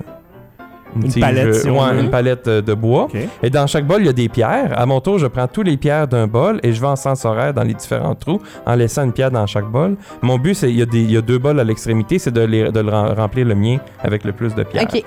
[0.97, 2.01] Une tige, palette, euh, si on ouais, veut.
[2.01, 3.09] une palette de bois.
[3.43, 4.73] Et dans chaque bol, il y a des pierres.
[4.79, 7.25] À mon tour, je prends tous les pierres d'un bol et je vais en sens
[7.25, 9.97] horaire dans les différents trous en laissant une pierre dans chaque bol.
[10.23, 12.31] Mon but, c'est il y, a des- il y a deux bols à l'extrémité, c'est
[12.33, 14.85] de, les- de le rem- remplir le mien avec le plus de pierres.
[14.93, 15.05] OK.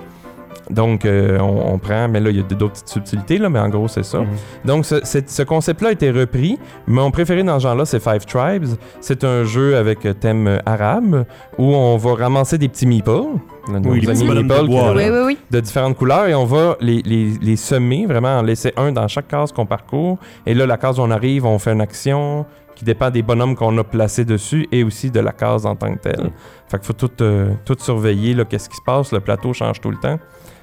[0.70, 3.60] Donc, euh, on, on prend, mais là, il y a d'autres petites subtilités, là, mais
[3.60, 4.20] en gros, c'est ça.
[4.20, 4.28] Mhm.
[4.66, 6.58] Donc, ce, concept-là a été repris.
[6.88, 8.76] Mon préféré dans ce genre-là, c'est Five Tribes.
[9.00, 11.26] C'est un jeu avec euh, thème euh, arabe
[11.58, 13.12] où on va ramasser des petits meeples.
[13.68, 14.94] Oui, les petits de bois.
[14.94, 15.38] Oui, oui, oui.
[15.52, 19.08] de différentes couleurs et on va les, les, les semer, vraiment en laisser un dans
[19.10, 20.18] chaque case qu'on parcourt.
[20.46, 22.46] Et là, la case où on arrive, on fait une action
[22.78, 25.96] qui dépend des bonhommes qu'on a placés dessus et aussi de la case en tant
[25.96, 26.26] que telle.
[26.26, 26.32] Mm.
[26.68, 29.12] Fait qu'il faut tout, euh, tout surveiller, là, qu'est-ce qui se passe.
[29.12, 30.20] Le plateau change tout le temps.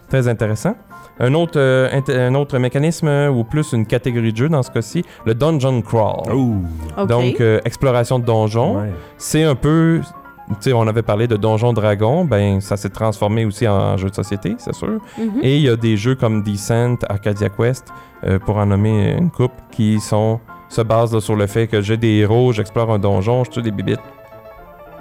[0.09, 0.75] Très intéressant.
[1.21, 4.63] Un autre, euh, int- un autre mécanisme, euh, ou plus une catégorie de jeu dans
[4.63, 6.33] ce cas-ci, le Dungeon Crawl.
[6.33, 7.05] Oh.
[7.07, 8.79] Donc, euh, exploration de donjons.
[8.81, 8.93] Ouais.
[9.17, 10.01] C'est un peu.
[10.49, 14.11] Tu sais, on avait parlé de Donjon Dragon, ben ça s'est transformé aussi en jeu
[14.11, 14.99] de société, c'est sûr.
[15.19, 15.41] Mhm.
[15.43, 17.87] Et il y a des jeux comme Descent, Arcadia Quest,
[18.27, 21.81] euh, pour en nommer une coupe, qui sont se basent là, sur le fait que
[21.81, 24.01] j'ai des héros, j'explore un donjon, je tue des bibites,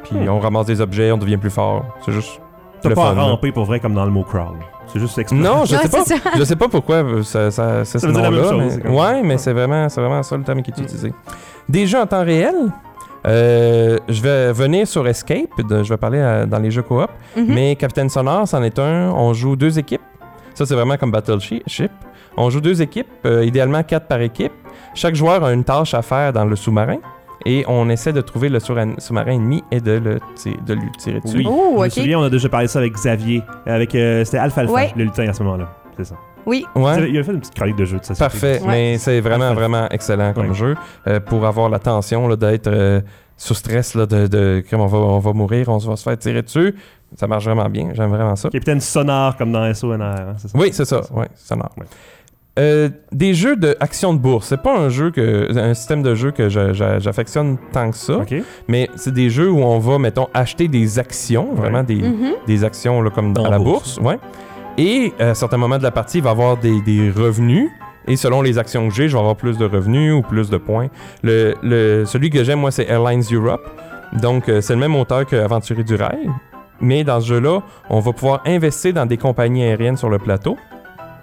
[0.03, 0.29] puis Hmm.
[0.29, 1.83] on ramasse des objets, on devient plus fort.
[2.05, 2.39] C'est juste.
[2.83, 3.23] T'as le pas fun, à là.
[3.23, 4.57] ramper pour vrai comme dans le mot crawl.
[4.87, 5.43] C'est juste explorer.
[5.43, 6.29] Non, je Ouais, sais pas.
[6.37, 8.89] Je sais pas pourquoi euh, ça, ça, c'est Ça ce nom-là.
[8.91, 11.13] Ouais, mais c'est vraiment, c'est vraiment ça le terme qui est utilisé.
[11.69, 12.53] Des jeux en temps réel.
[13.25, 17.45] euh, je vais venir sur Escape, de- je vais parler dans les jeux coop, Mhm.
[17.47, 19.11] mais Capitaine Sonore, c'en est un.
[19.11, 20.01] On joue deux équipes.
[20.53, 21.91] Ça, c'est vraiment comme Battleship.
[22.35, 24.51] On joue deux équipes, euh, idéalement quatre par équipe.
[24.93, 26.97] Chaque joueur a une tâche à faire dans le sous-marin.
[27.45, 30.89] Et on essaie de trouver le sous- sous-marin ennemi et de, le ti- de lui
[30.97, 31.37] tirer dessus.
[31.37, 31.45] Oui.
[31.47, 31.91] Oh, Je me OK.
[31.91, 33.41] souviens, on a déjà parlé de ça avec Xavier.
[33.65, 34.93] Avec, euh, C'était Alpha Alpha, Ouais.
[34.95, 35.69] le lutin à ce moment-là.
[35.97, 36.15] C'est ça.
[36.45, 36.65] Oui.
[36.75, 37.09] Ouais.
[37.09, 38.19] Il a fait une petite chronique de jeu de société.
[38.19, 38.67] Parfait, Ouais.
[38.67, 40.53] mais c'est vraiment, vraiment excellent comme Ouais.
[40.55, 40.75] jeu
[41.07, 43.01] euh, pour avoir la tension là, d'être euh,
[43.37, 46.17] sous stress, là, de, de comme on va, on va mourir, on va se faire
[46.17, 46.75] tirer dessus.
[47.15, 48.49] Ça marche vraiment bien, j'aime vraiment ça.
[48.49, 50.01] Capitaine Sonar comme dans SONR.
[50.01, 50.57] hein, c'est ça?
[50.57, 51.69] Oui, c'est ça, ouais, sonore.
[52.59, 56.13] Euh, des jeux de action de bourse, c'est pas un jeu que un système de
[56.13, 58.19] jeu que je- je- j'affectionne tant que ça,
[58.67, 62.33] mais c'est des jeux où on va mettons acheter des actions, vraiment des, Mhm.
[62.45, 63.95] des actions là, comme dans En la bourse.
[63.97, 64.07] bourse.
[64.07, 64.19] ouais.
[64.77, 67.69] Et à certains moments de la partie, il va y avoir des, des revenus.
[68.07, 70.57] Et selon les actions que j'ai, je vais avoir plus de revenus ou plus de
[70.57, 70.89] points.
[71.23, 73.61] Le, le- celui que j'aime, moi, c'est Airlines Europe.
[74.21, 76.29] Donc, euh, c'est le même auteur que Aventurier du Rail.
[76.81, 80.57] Mais dans ce jeu-là, on va pouvoir investir dans des compagnies aériennes sur le plateau.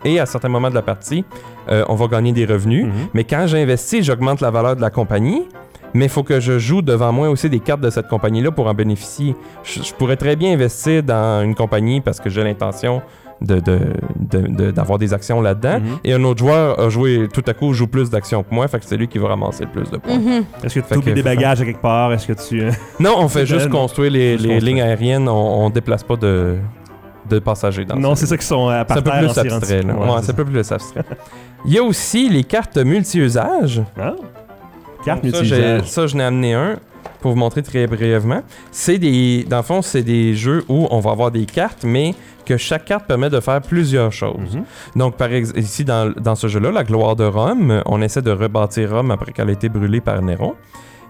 [0.04, 1.24] Et à certains moments de la partie,
[1.70, 2.86] euh, on va gagner des revenus.
[2.86, 2.92] Mhm.
[3.14, 5.46] Mais quand j'investis, j'augmente la valeur de la compagnie.
[5.92, 8.68] Mais il faut que je joue devant moi aussi des cartes de cette compagnie-là pour
[8.68, 9.34] en bénéficier.
[9.64, 13.02] Je, je pourrais très bien investir dans une compagnie parce que j'ai l'intention
[13.40, 13.78] de, de-
[14.16, 15.80] de- de- d'avoir des actions là-dedans.
[15.80, 15.98] Mhm.
[16.04, 18.78] Et un autre joueur a joué, tout à coup, joue plus d'actions que moi, fait
[18.78, 20.16] que c'est lui qui va ramasser le plus de points.
[20.16, 20.44] Mhm.
[20.62, 22.12] Est-ce que tu oublies des bagages à quelque part?
[22.12, 22.62] Est-ce que tu.
[22.62, 24.74] euh, Non, on fait juste construire les, Juste les construire.
[24.76, 26.56] lignes aériennes, on, on déplace pas de,
[27.28, 29.83] de passagers dans non, c'est ça qui sont à C'est un peu plus abstrait.
[29.83, 29.92] là.
[29.94, 31.04] rendant- Ouais, Ouais, c'est un peu plus abstrait.
[31.66, 33.83] Il y a aussi les cartes multi-usages.
[33.98, 34.14] Ah.
[35.04, 35.88] Carte Donc ça, j'ai- multi-usage.
[35.90, 36.78] ça, je n'ai amené un
[37.20, 38.42] pour vous montrer très brièvement.
[38.70, 42.14] C'est des, dans le fond, c'est des jeux où on va avoir des cartes, mais
[42.46, 44.56] que chaque carte permet de faire plusieurs choses.
[44.56, 44.64] Mhm.
[44.96, 48.30] Donc, par exemple, ici, dans, dans ce jeu-là, la gloire de Rome, on essaie de
[48.30, 50.54] rebâtir Rome après qu'elle a été brûlée par Néron.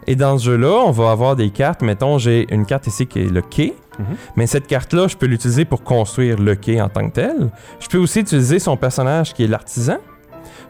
[0.06, 1.82] Et dans ce jeu-là, on va avoir des cartes.
[1.82, 3.74] Mettons, j'ai une carte ici qui est le quai.
[3.98, 4.06] Mhm.
[4.36, 7.50] Mais cette carte-là, je peux l'utiliser pour construire le quai en tant que tel.
[7.80, 9.98] Je peux aussi utiliser son personnage qui est l'artisan.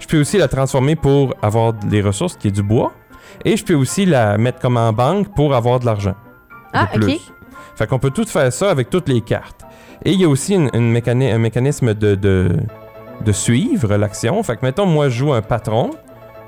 [0.01, 2.93] Je peux aussi la transformer pour avoir des ressources qui est du bois.
[3.45, 6.15] Et je peux aussi la mettre comme en banque pour avoir de l'argent.
[6.73, 7.15] Ah, de plus.
[7.15, 7.21] ok.
[7.77, 9.63] Fait qu'on peut tout faire ça avec toutes les cartes.
[10.05, 12.57] Et il y a aussi une, une mécani- un mécanisme de, de,
[13.25, 14.43] de suivre l'action.
[14.43, 15.91] Fait que, mettons, moi, je joue un patron.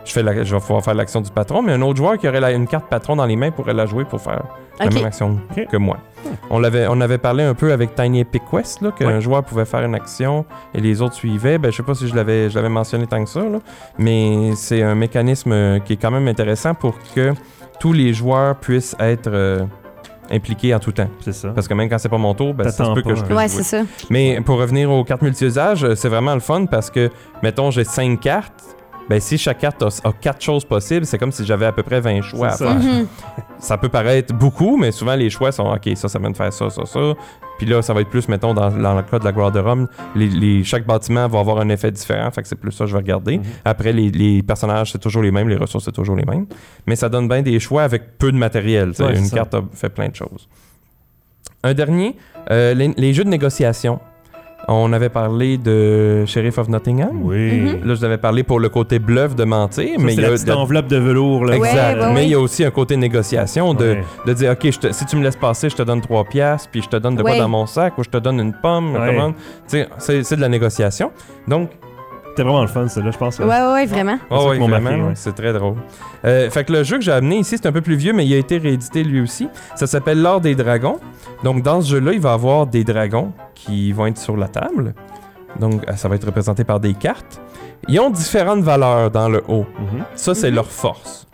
[0.05, 2.27] Je, fais la- je vais pouvoir faire l'action du patron, mais un autre joueur qui
[2.29, 4.43] aurait la- une carte patron dans les mains pourrait la jouer pour faire
[4.81, 5.39] la même action
[5.71, 5.99] que moi.
[6.51, 9.21] On, l'avait, on avait parlé un peu avec Tiny Epic Quest, là, qu'un Ouais.
[9.21, 11.59] joueur pouvait faire une action et les autres suivaient.
[11.59, 13.59] Ben, je sais pas si je l'avais, je l'avais mentionné tant que ça, là,
[13.99, 17.33] mais c'est un mécanisme qui est quand même intéressant pour que
[17.79, 19.65] tous les joueurs puissent être euh,
[20.31, 21.09] impliqués en tout temps.
[21.21, 21.49] C'est ça.
[21.51, 23.21] Parce que même quand c'est pas mon tour, ben, ça se peut pas, que je
[23.23, 23.25] hein.
[23.27, 23.63] puisse Ouais, jouer.
[23.63, 23.83] c'est ça.
[24.11, 27.11] Mais pour revenir aux cartes multi-usages, c'est vraiment le fun parce que,
[27.43, 28.65] mettons, j'ai 5 cartes.
[29.09, 31.83] Ben, si chaque carte a, a 4 choses possibles, c'est comme si j'avais à peu
[31.83, 32.81] près 20 choix à C'est faire.
[32.81, 32.89] ça.
[32.89, 33.07] Mhm.
[33.59, 36.53] Ça peut paraître beaucoup, mais souvent les choix sont OK, ça, ça vient de faire
[36.53, 37.15] ça, ça, ça.
[37.59, 39.61] Puis là, ça va être plus, mettons, dans, dans le cas de la gloire de
[39.61, 39.87] Rome,
[40.17, 42.89] les, les- chaque bâtiment va avoir un effet différent, fait que c'est plus ça que
[42.91, 43.39] je vais regarder.
[43.39, 43.45] Mhm.
[43.65, 46.47] Après, les, les personnages, c'est toujours les mêmes, les ressources, c'est toujours les mêmes.
[46.89, 48.93] Mais ça donne bien des choix avec peu de matériel.
[48.99, 49.37] Ouais, Une ça.
[49.37, 50.49] carte a fait plein de choses.
[51.63, 52.17] Un dernier,
[52.51, 54.01] euh, les, les jeux de négociation.
[54.69, 57.21] On avait parlé de Sheriff of Nottingham.
[57.23, 57.61] Oui.
[57.61, 57.85] Mhm.
[57.85, 60.23] Là, je l'avais parlé pour le côté bluff de mentir, Ça, mais c'est il y
[60.23, 61.45] la a petite la- enveloppe de velours.
[61.47, 61.57] Là.
[61.57, 62.01] Exact.
[62.01, 62.25] ouais, mais ouais.
[62.27, 64.05] il y a aussi un côté négociation de, Ouais.
[64.27, 66.69] de dire OK, je te- si tu me laisses passer, je te donne 3 piastres,
[66.71, 68.97] puis je te donne de quoi dans mon sac, ou je te donne une pomme.
[69.67, 71.11] C'est de la négociation.
[71.49, 71.71] Donc,
[72.33, 73.39] C'était vraiment le fun, ça, là, je pense.
[73.41, 74.19] Ouais, ouais, ouais, vraiment.
[74.31, 75.13] Oh, qui m'a vraiment, ouais.
[75.15, 75.75] c'est très drôle.
[76.25, 78.25] Euh, fait que le jeu que j'ai amené ici, c'est un peu plus vieux, mais
[78.25, 79.49] il a été réédité lui aussi.
[79.75, 80.99] Ça s'appelle L'Or des Dragons.
[81.45, 84.49] Donc, dans ce jeu-là, il va y avoir des dragons qui vont être sur la
[84.49, 84.95] table.
[85.61, 87.39] Donc, euh, ça va être représenté par des cartes.
[87.87, 89.67] Ils ont différentes valeurs dans le haut.
[89.79, 90.05] Mhm.
[90.15, 90.57] Ça, c'est Mhm.
[90.57, 91.27] leur force.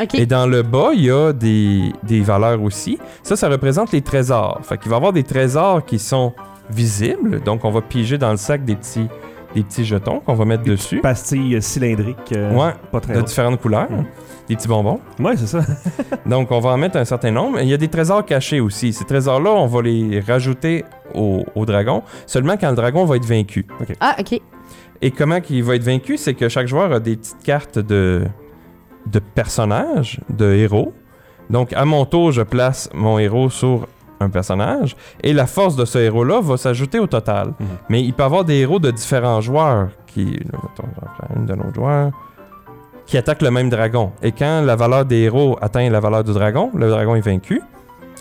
[0.00, 0.14] Ok.
[0.14, 2.98] Et dans le bas, il y a des, des valeurs aussi.
[3.24, 4.60] Ça, ça représente les trésors.
[4.62, 6.32] Fait qu'il va y avoir des trésors qui sont
[6.70, 7.40] visibles.
[7.42, 9.08] Donc, on va piger dans le sac des petits,
[9.54, 11.00] des petits jetons qu'on va mettre dessus.
[11.00, 12.32] Pastilles cylindriques.
[12.32, 13.90] euh, Ouais, Pas très de différentes couleurs.
[13.90, 14.04] Mhm.
[14.48, 15.00] Des petits bonbons.
[15.18, 15.60] Ouais, c'est ça.
[16.26, 17.60] Donc, on va en mettre un certain nombre.
[17.60, 18.92] Il y a des trésors cachés aussi.
[18.92, 23.24] Ces trésors-là, on va les rajouter au, au dragon, seulement quand le dragon va être
[23.24, 23.64] vaincu.
[24.00, 24.38] Ah, ok.
[25.00, 28.24] Et comment il va être vaincu, c'est que chaque joueur a des petites cartes de,
[29.06, 30.92] de personnages, de héros.
[31.50, 33.86] Donc, à mon tour, je place mon héros sur
[34.24, 34.96] un personnage.
[35.22, 37.48] Et la force de ce héros-là va s'ajouter au total.
[37.60, 37.66] Mhm.
[37.88, 40.24] Mais il peut y avoir des héros de différents joueurs qui.
[40.52, 40.88] mettons,
[41.36, 42.10] une de nos joueurs.
[43.06, 44.12] Qui attaquent le même dragon.
[44.22, 47.60] Et quand la valeur des héros atteint la valeur du dragon, le dragon est vaincu.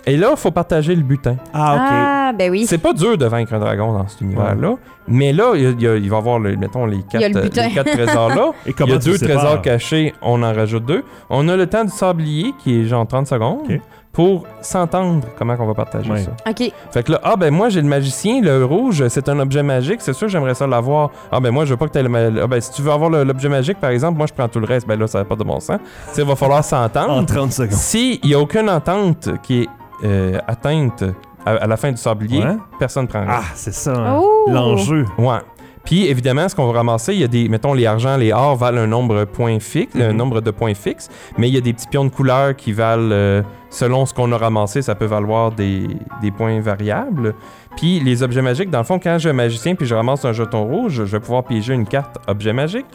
[0.06, 1.38] Et là, il faut partager le butin.
[1.54, 1.82] Ah, ok.
[1.82, 2.66] Ah, ben oui.
[2.68, 4.76] C'est pas dur de vaincre un dragon dans cet univers-là.
[5.08, 7.50] Mais là, il, y a- il va y avoir, le- mettons, les quatre, le les
[7.50, 8.52] quatre trésors-là.
[8.66, 11.06] Et Il y a deux trésors cachés, on en rajoute deux.
[11.30, 13.80] On a le temps du sablier, qui est genre 30 secondes, Ok.
[14.14, 16.22] Pour s'entendre comment on va partager Ouais.
[16.24, 16.32] ça.
[16.48, 16.72] Ok.
[16.92, 20.02] Fait que là, ah ben moi j'ai le magicien, le rouge, c'est un objet magique,
[20.02, 21.10] c'est sûr j'aimerais ça l'avoir.
[21.32, 23.10] Ah ben moi je veux pas que t'aies le Ah ben si tu veux avoir
[23.10, 25.36] l'objet magique par exemple, moi je prends tout le reste, ben là ça n'a pas
[25.36, 25.80] de bon sens.
[26.10, 27.26] Tu sais, il va falloir En s'entendre.
[27.26, 27.72] 30 secondes.
[27.74, 29.68] S'il n'y a aucune entente qui est
[30.06, 31.04] euh, atteinte
[31.46, 32.56] à, à la fin du sablier, Ouais.
[32.78, 33.30] personne prend rien.
[33.32, 33.94] Ah, c'est ça.
[33.96, 34.20] hein.
[34.22, 34.46] Oh!
[34.50, 35.06] L'enjeu.
[35.18, 35.38] Ouais.
[35.86, 38.56] Puis évidemment, ce qu'on va ramasser, il y a des, mettons, les argents, les or
[38.56, 40.18] valent un nombre point fixe, un Mhm.
[40.18, 43.10] nombre de points fixes, mais il y a des petits pions de couleur qui valent,
[43.12, 45.88] euh, selon ce qu'on a ramassé, ça peut valoir des,
[46.22, 47.36] des points variables.
[47.76, 50.32] Puis les objets magiques, dans le fond, quand j'ai un magicien puis je ramasse un
[50.32, 52.86] jeton rouge, je vais pouvoir piger une carte objet magique,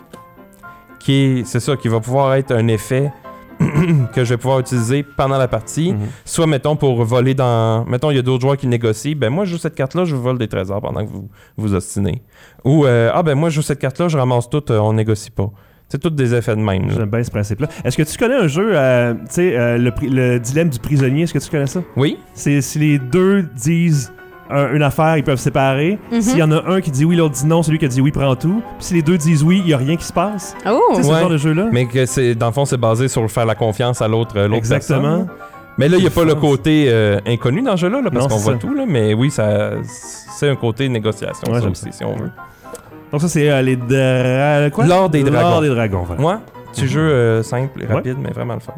[0.99, 3.13] qui est, c'est ça, qui va pouvoir être un effet
[4.15, 5.93] que je vais pouvoir utiliser pendant la partie.
[5.93, 5.99] Mhm.
[6.25, 7.85] Soit, mettons, pour voler dans.
[7.87, 9.15] Mettons, il y a d'autres joueurs qui négocient.
[9.17, 11.75] Ben, moi, je joue cette carte-là, je vous vole des trésors pendant que vous vous
[11.75, 12.23] ostinez.
[12.65, 15.31] Ou, euh, ah, ben, moi, je joue cette carte-là, je ramasse tout, euh, on négocie
[15.31, 15.51] pas.
[15.89, 16.91] C'est tous des effets de même.
[16.91, 17.69] J'aime bien ce principe-là.
[17.83, 21.23] Est-ce que tu connais un jeu, euh, tu sais, euh, le, le dilemme du prisonnier,
[21.23, 21.81] est-ce que tu connais ça?
[21.97, 24.13] Oui, C'est si les deux disent
[24.51, 25.99] un- une affaire, ils peuvent se séparer.
[26.13, 26.21] Mhm.
[26.23, 28.01] S'il y en a un qui dit oui, l'autre dit non, celui qui a dit
[28.01, 28.63] oui prend tout.
[28.79, 30.57] Puis si les deux disent oui, il n'y a rien qui se passe.
[30.67, 30.81] Oh!
[30.95, 31.21] Sais, ce Ouais.
[31.21, 31.67] genre de jeu-là?
[31.73, 34.55] mais que c'est, dans le fond, c'est basé sur faire la confiance à l'autre, l'autre
[34.57, 35.01] Exactement.
[35.03, 35.29] personne.
[35.77, 38.11] Mais là, il n'y a C'est pas le côté euh, inconnu dans ce jeu-là, là,
[38.11, 41.69] parce qu'on c'est voit tout, là, mais oui, ça, c'est un côté négociation, Ouais, ça
[41.69, 42.31] aussi, si on veut.
[43.13, 44.71] Donc ça, c'est euh, les dra...
[44.71, 44.87] quoi?
[44.87, 45.51] L'or des dragons.
[45.51, 46.23] L'or des dragons, voilà.
[46.23, 46.35] Ouais,
[46.73, 46.89] petit Mhm.
[46.89, 48.75] jeu euh, simple et rapide, mais vraiment le fun.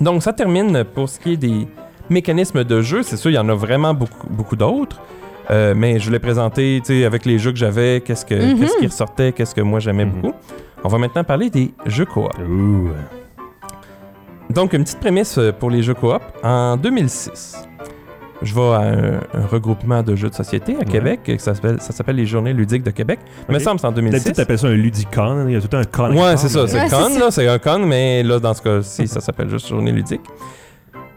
[0.00, 1.66] Donc, ça termine pour ce qui est des
[2.10, 3.02] mécanismes de jeu.
[3.02, 5.00] C'est sûr, il y en a vraiment beaucoup, beaucoup d'autres.
[5.50, 8.58] Euh, mais je l'ai présenté tu sais, avec les jeux que j'avais, qu'est-ce, que, Mhm.
[8.58, 10.12] qu'est-ce qui ressortait, qu'est-ce que moi j'aimais Mhm.
[10.20, 10.34] beaucoup.
[10.82, 12.30] On va maintenant parler des jeux coop.
[14.50, 16.20] Donc, une petite prémisse euh, pour les jeux coop.
[16.42, 17.56] En 2006,
[18.42, 21.20] je vais à un, un regroupement de jeux de société à Québec.
[21.38, 23.18] Ça s'appelle, ça s'appelle les Journées ludiques de Québec.
[23.48, 24.32] Il me semble que c'est en D'habitude, 2006.
[24.34, 25.46] t'appelles ça un ludicon.
[25.48, 26.10] Il y a tout un con.
[26.16, 28.62] Ouais, c'est ça, c'est Ouais, con, c'est là, c'est un con, mais là, dans ce
[28.62, 30.22] cas-ci, ça s'appelle juste journée ludique.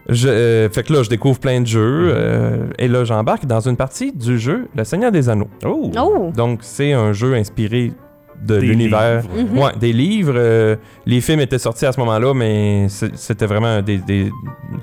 [0.09, 3.59] Je, euh, fait que là, je découvre plein de jeux, euh, et là, j'embarque dans
[3.61, 5.49] une partie du jeu Le Seigneur des Anneaux.
[5.65, 5.91] Oh!
[5.99, 6.31] Oh!
[6.35, 7.93] Donc, c'est un jeu inspiré
[8.41, 9.23] de l'univers.
[9.35, 9.57] Mhm.
[9.57, 10.33] Ouais, des livres.
[10.35, 14.25] euh, les films étaient sortis à ce moment-là, mais c'était vraiment des, des-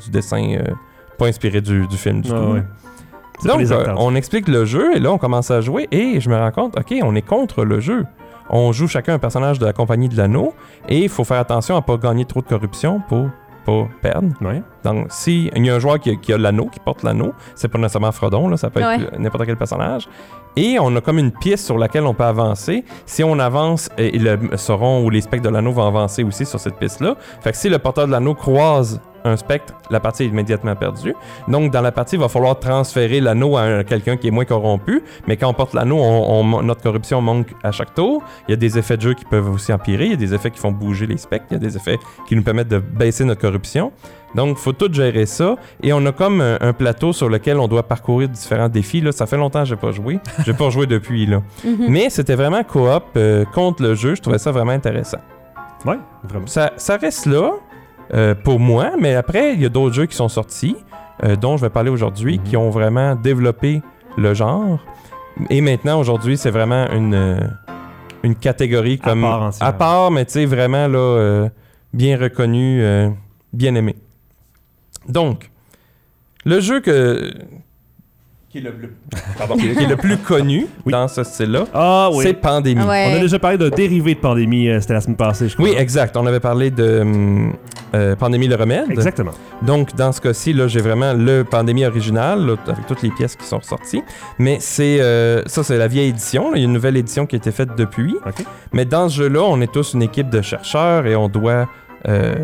[0.05, 0.73] du dessin euh,
[1.19, 2.53] pas inspiré du, du film du Ah tout.
[2.53, 2.63] ouais.
[3.45, 6.37] Donc, euh, on explique le jeu et là, on commence à jouer et je me
[6.37, 8.05] rends compte, OK, on est contre le jeu.
[8.49, 10.55] On joue chacun un personnage de la compagnie de l'anneau
[10.89, 13.29] et il faut faire attention à pas gagner trop de corruption pour
[13.67, 14.29] pas perdre.
[14.41, 14.63] Ouais.
[14.87, 17.33] Donc, si il y a un joueur qui, a- qui a l'anneau, qui porte l'anneau,
[17.55, 20.09] c'est pas nécessairement Frodon, là, ça peut être n'importe quel personnage.
[20.59, 22.85] Et on a comme une piste sur laquelle on peut avancer.
[23.05, 26.47] Si on avance, et, et le Sauron ou les spectres de l'anneau vont avancer aussi
[26.47, 27.17] sur cette piste-là.
[27.43, 31.13] Fait que si le porteur de l'anneau croise un spectre, la partie est immédiatement perdue.
[31.49, 34.45] Donc, dans la partie, il va falloir transférer l'anneau à un- quelqu'un qui est moins
[34.47, 35.03] corrompu.
[35.27, 35.99] Mais quand on porte l'anneau,
[36.63, 38.23] notre corruption manque à chaque tour.
[38.49, 40.05] Il y a des effets de jeu qui peuvent aussi empirer.
[40.07, 41.47] Il y a des effets qui font bouger les spectres.
[41.51, 43.93] Il y a des effets qui nous permettent de baisser notre corruption.
[44.37, 45.57] Donc, faut tout gérer ça.
[45.83, 49.01] Et on a comme un, un plateau sur lequel on doit parcourir différents défis.
[49.01, 50.21] Là, ça fait longtemps que j'ai pas joué.
[50.45, 51.27] J'ai pas joué depuis.
[51.27, 51.43] Là.
[51.65, 51.87] Mhm.
[51.89, 54.15] Mais c'était vraiment coop euh, contre le jeu.
[54.15, 55.19] Je trouvais ça vraiment intéressant.
[55.85, 56.47] Ouais, vraiment.
[56.47, 57.51] Ça, ça reste là
[58.15, 60.77] euh, pour moi, mais après, il y a d'autres jeux qui sont sortis,
[61.25, 62.45] euh, dont je vais parler aujourd'hui, Mhm.
[62.45, 63.83] qui ont vraiment développé
[64.17, 64.79] le genre.
[65.51, 67.39] Et maintenant, aujourd'hui, c'est vraiment une,
[68.23, 71.49] une catégorie À comme part à part, mais tu sais, vraiment là, euh,
[71.93, 73.09] bien reconnu, euh,
[73.53, 73.97] bien aimé.
[75.09, 75.51] Donc,
[76.45, 77.33] le jeu que.
[78.49, 78.93] Qui est le, le-
[79.37, 80.93] pardon, qui est le plus connu Oui.
[80.93, 82.25] dans ce style-là, Ah oui.
[82.25, 82.81] c'est Pandémie.
[82.83, 83.09] Ouais.
[83.13, 85.69] On a déjà parlé de dérivé de pandémie, euh, c'était la semaine passée, je crois.
[85.69, 86.17] Oui, exact.
[86.17, 87.53] On avait parlé de hum,
[87.95, 88.89] euh, Pandémie le remède.
[88.91, 89.33] Exactement.
[89.63, 93.35] Donc, dans ce cas-ci, là, j'ai vraiment le Pandémie original, là, avec toutes les pièces
[93.37, 94.03] qui sont ressorties.
[94.39, 96.51] Mais c'est euh, ça, c'est la vieille édition.
[96.53, 96.57] là.
[96.57, 98.17] Il y a une nouvelle édition qui a été faite depuis.
[98.73, 101.69] Mais dans ce jeu-là, on est tous une équipe de chercheurs et on doit
[102.09, 102.37] euh,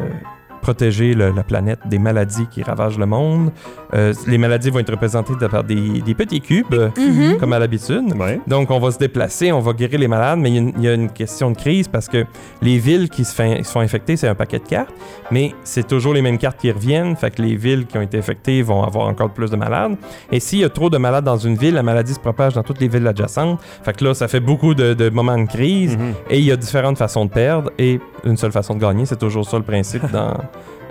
[0.62, 3.50] protéger le- la planète des maladies qui ravagent le monde.
[3.94, 7.36] Euh, les maladies vont être représentées par des, des petits cubes, Mhm.
[7.38, 8.14] comme à l'habitude.
[8.18, 8.40] Ouais.
[8.46, 10.72] Donc, on va se déplacer, on va guérir les malades, mais il y a une-
[10.78, 12.24] il y, a une question de crise parce que
[12.62, 14.94] les villes qui se, fin- se font infecter, c'est un paquet de cartes,
[15.30, 18.16] mais c'est toujours les mêmes cartes qui reviennent, fait que les villes qui ont été
[18.18, 19.96] infectées vont avoir encore plus de malades.
[20.30, 22.62] Et s'il y a trop de malades dans une ville, la maladie se propage dans
[22.62, 25.96] toutes les villes adjacentes, fait que là, ça fait beaucoup de, de moments de crise,
[25.96, 26.14] Mhm.
[26.30, 29.18] et il y a différentes façons de perdre, et une seule façon de gagner, c'est
[29.18, 30.34] toujours ça le principe dans,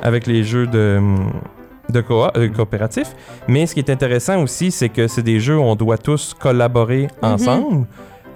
[0.02, 1.00] avec les jeux de
[1.94, 3.08] euh, coopératif.
[3.48, 6.34] Mais ce qui est intéressant aussi, c'est que c'est des jeux où on doit tous
[6.34, 7.86] collaborer ensemble.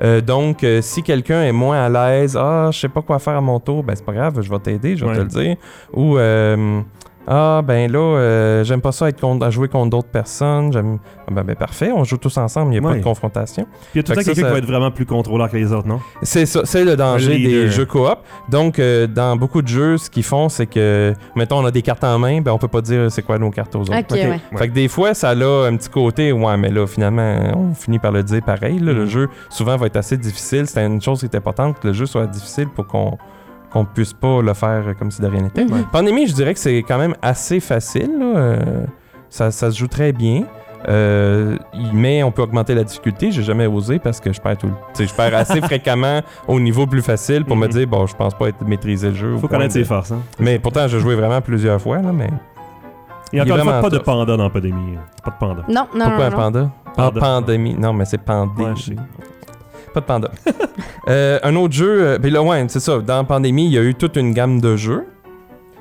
[0.04, 3.38] Euh, donc, euh, si quelqu'un est moins à l'aise, ah, je sais pas quoi faire
[3.38, 5.18] à mon tour, ben c'est pas grave, je vais t'aider, je vais Ouais.
[5.18, 5.56] te le dire.
[5.94, 6.82] Ou, euh,
[7.28, 10.72] ah, ben là, euh, j'aime pas ça être contre- à jouer contre d'autres personnes.
[10.74, 13.64] J'aime, Ah, ben, ben parfait, on joue tous ensemble, il n'y a pas de confrontation.
[13.64, 15.08] Puis il y a tout le Fait temps quelqu'un ça- qui va être vraiment plus
[15.08, 16.00] contrôleur que les autres, non?
[16.22, 18.18] C'est ça, c'est le danger des jeux coop.
[18.48, 21.82] Donc, euh, dans beaucoup de jeux, ce qu'ils font, c'est que, mettons, on a des
[21.82, 23.98] cartes en main, ben on peut pas dire c'est quoi nos cartes aux autres.
[23.98, 24.28] Ok, ouais.
[24.30, 24.40] Ouais.
[24.58, 27.98] Fait que des fois, ça a un petit côté, ouais, mais là, finalement, on finit
[27.98, 28.78] par le dire pareil.
[28.80, 28.94] là.
[28.94, 29.10] Le Mhm.
[29.10, 30.68] jeu, souvent, va être assez difficile.
[30.68, 33.18] C'est une chose qui est importante, que le jeu soit difficile pour qu'on
[33.76, 35.66] qu'on puisse pas le faire comme si de rien n'était.
[35.66, 35.84] Mhm.
[35.92, 38.10] Pandémie, je dirais que c'est quand même assez facile.
[38.18, 38.26] là.
[38.38, 38.86] Euh,
[39.30, 40.44] ça, ça se joue très bien.
[40.88, 41.58] Euh,
[41.94, 43.32] mais on peut augmenter la difficulté.
[43.32, 44.74] J'ai jamais osé parce que je perds tout le...
[44.96, 47.72] tu sais, Je perds assez fréquemment au niveau plus facile pour me Mhm.
[47.74, 49.34] dire, bon, je pense pas être maîtriser le jeu.
[49.34, 50.20] au Faut connaître de- ses forces, hein?
[50.40, 51.98] Mais pourtant, j'ai joué vraiment plusieurs fois.
[52.02, 52.30] Là, mais...
[53.34, 54.98] Et encore une fois, pas de panda dans Pandémie.
[55.24, 55.64] Pas de panda.
[55.68, 56.44] Non, non, Pourquoi un non, non.
[56.44, 56.70] panda?
[56.96, 57.12] Panda.
[57.16, 57.74] Ah, pandémie.
[57.78, 58.64] Non, mais c'est pandé.
[58.64, 58.96] Ouais, je sais.
[59.96, 60.32] Pas de panda.
[61.08, 62.98] Euh, un autre jeu, euh, puis là, ouais, c'est ça.
[62.98, 65.06] Dans Pandémie, il y a eu toute une gamme de jeux.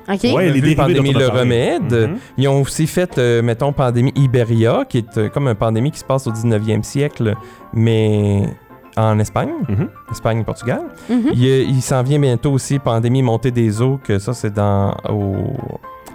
[0.07, 0.19] Ok.
[0.35, 1.41] Ouais, les dérivés Pandémie dont on a le parlé.
[1.41, 1.93] remède.
[2.11, 2.17] Mhm.
[2.37, 5.97] Ils ont aussi fait, euh, mettons, Pandémie Iberia, qui est euh, comme un pandémie qui
[5.99, 7.33] se passe au 19e siècle,
[7.73, 8.43] mais
[8.95, 9.89] en Espagne, Mhm.
[10.11, 10.83] Espagne, Portugal.
[11.09, 11.31] Mhm.
[11.33, 14.53] Il, y a- il s'en vient bientôt aussi Pandémie Montée des eaux, que ça, c'est
[14.53, 15.57] dans au-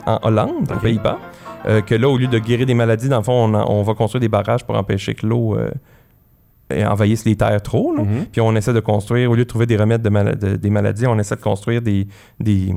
[0.06, 0.82] en Hollande, aux Ok.
[0.82, 1.18] Pays-Bas.
[1.66, 3.82] Euh, que là, au lieu de guérir des maladies, dans le fond, on, en- on
[3.82, 5.70] va construire des barrages pour empêcher que l'eau euh,
[6.70, 7.94] euh, envahisse les terres trop.
[7.96, 8.02] là.
[8.02, 8.26] Mhm.
[8.32, 10.70] Puis on essaie de construire, au lieu de trouver des remèdes de mala- de- des
[10.70, 12.06] maladies, on essaie de construire des,
[12.38, 12.74] des,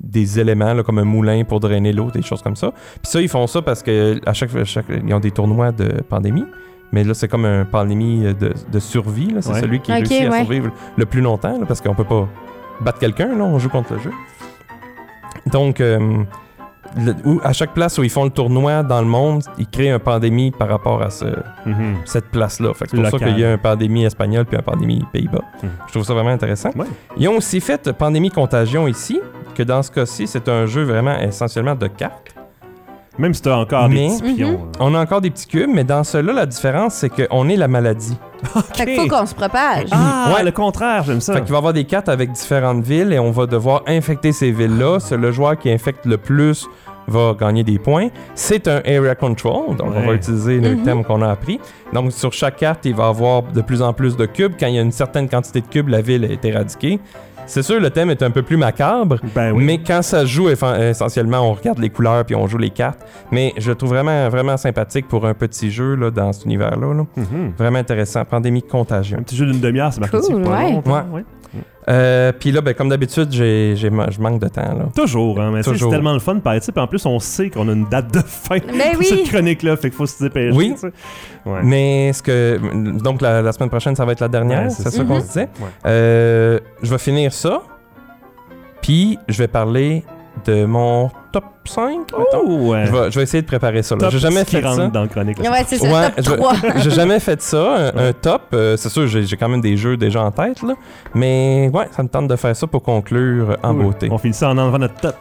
[0.00, 2.70] des éléments là, comme un moulin pour drainer l'eau, des choses comme ça.
[2.70, 6.02] Puis ça, ils font ça parce que à chaque, chaque ils ont des tournois de
[6.08, 6.44] pandémie.
[6.92, 9.28] Mais là, c'est comme un pandémie de, de survie.
[9.30, 9.42] là.
[9.42, 9.60] C'est Ouais.
[9.60, 10.38] celui qui réussit à ouais.
[10.38, 12.26] survivre le plus longtemps, là, parce qu'on peut pas
[12.80, 14.12] battre quelqu'un, là, on joue contre le jeu.
[15.52, 16.22] Donc, euh,
[16.96, 19.90] le- où- à chaque place où ils font le tournoi dans le monde, ils créent
[19.90, 21.26] un pandémie par rapport à ce,
[21.66, 21.96] Mhm.
[22.04, 22.72] cette place-là.
[22.74, 23.20] Fait que C'est pour Local.
[23.20, 25.42] ça qu'il y a un pandémie espagnol puis un pandémie Pays-Bas.
[25.62, 25.70] Mhm.
[25.86, 26.70] Je trouve ça vraiment intéressant.
[26.76, 26.86] Ouais.
[27.16, 29.20] Ils ont aussi fait pandémie contagion ici,
[29.54, 32.34] que dans ce cas-ci, c'est un jeu vraiment essentiellement de cartes.
[33.18, 34.52] Même si t'as encore Mais- des petits pions.
[34.52, 34.58] Mhm.
[34.80, 37.66] On a encore des petits cubes, mais dans ceux-là, la différence, c'est qu'on est la
[37.68, 38.16] maladie.
[38.74, 39.88] Fait qu'il faut qu'on se propage.
[39.90, 40.44] Ah, Ouais.
[40.44, 41.32] le contraire, j'aime ça.
[41.34, 44.30] Fait qu'il va y avoir des cartes avec différentes villes et on va devoir infecter
[44.32, 44.98] ces villes-là.
[45.00, 46.66] C'est le joueur qui infecte le plus
[47.08, 48.08] va gagner des points.
[48.34, 50.82] C'est un area control, donc on va utiliser le Mhm.
[50.82, 51.58] thème qu'on a appris.
[51.94, 54.52] Donc sur chaque carte, il va y avoir de plus en plus de cubes.
[54.60, 57.00] Quand il y a une certaine quantité de cubes, la ville est éradiquée.
[57.48, 59.64] C'est sûr, le thème est un peu plus macabre, Ben oui.
[59.64, 63.00] mais quand ça se joue, essentiellement, on regarde les couleurs puis on joue les cartes.
[63.32, 66.94] Mais je le trouve vraiment, vraiment sympathique pour un petit jeu là, dans cet univers-là.
[66.94, 67.06] là.
[67.16, 67.52] Mhm.
[67.58, 68.24] Vraiment intéressant.
[68.24, 69.18] Pandémie contagion.
[69.18, 70.72] Un petit jeu d'une demi-heure, c'est Cool, dessus, pas ouais.
[70.72, 71.02] longtemps, Ouais.
[71.14, 71.24] ouais.
[71.88, 74.60] Euh, puis là, ben, comme d'habitude, j'ai, j'ai ma- je manque de temps.
[74.60, 74.88] Là.
[74.94, 76.70] Toujours, hein, mais c'est tellement le fun par ici.
[76.70, 79.06] Puis en plus, on sait qu'on a une date de fin Ben pour oui.
[79.06, 80.54] cette chronique-là, fait qu'il faut se dépêcher.
[80.56, 80.74] Oui.
[81.46, 81.60] Ouais.
[81.62, 82.60] Mais ce que.
[83.02, 84.64] Donc, la, la semaine prochaine, ça va être la dernière.
[84.64, 84.90] Ouais, c'est ça.
[84.90, 85.20] ça qu'on Mhm.
[85.22, 85.48] se disait.
[85.60, 85.68] Ouais.
[85.86, 87.62] Euh, je vais finir ça.
[88.82, 90.04] Puis, je vais parler
[90.44, 91.90] de mon top 5.
[92.16, 92.42] mettons.
[92.46, 92.86] Oh, ouais.
[92.86, 93.96] Je, vais, je vais essayer de préparer ça.
[94.10, 94.88] J'ai jamais fait ça.
[94.88, 95.38] dans le chronique.
[95.38, 95.50] là.
[95.50, 96.52] Ouais, c'est ça, Ouais, top je- 3.
[96.82, 98.42] J'ai jamais fait ça, un, un top.
[98.54, 100.74] Euh, c'est sûr, j'ai j'ai quand même des jeux déjà en tête, là.
[101.14, 104.08] Mais ouais, ça me tente de faire ça pour conclure en beauté.
[104.10, 105.16] On finit ça en enlevant notre top.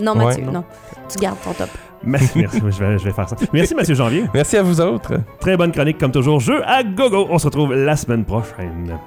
[0.00, 0.52] Non, Mathieu, non.
[0.52, 0.64] non.
[1.08, 1.68] Tu gardes ton top.
[2.02, 3.36] Merci, merci, je vais, je vais faire ça.
[3.52, 4.24] Merci Mathieu Janvier.
[4.32, 5.12] Merci à vous autres.
[5.38, 6.40] Très bonne chronique comme toujours.
[6.40, 7.26] Jeu à gogo.
[7.30, 8.98] On se retrouve la semaine prochaine.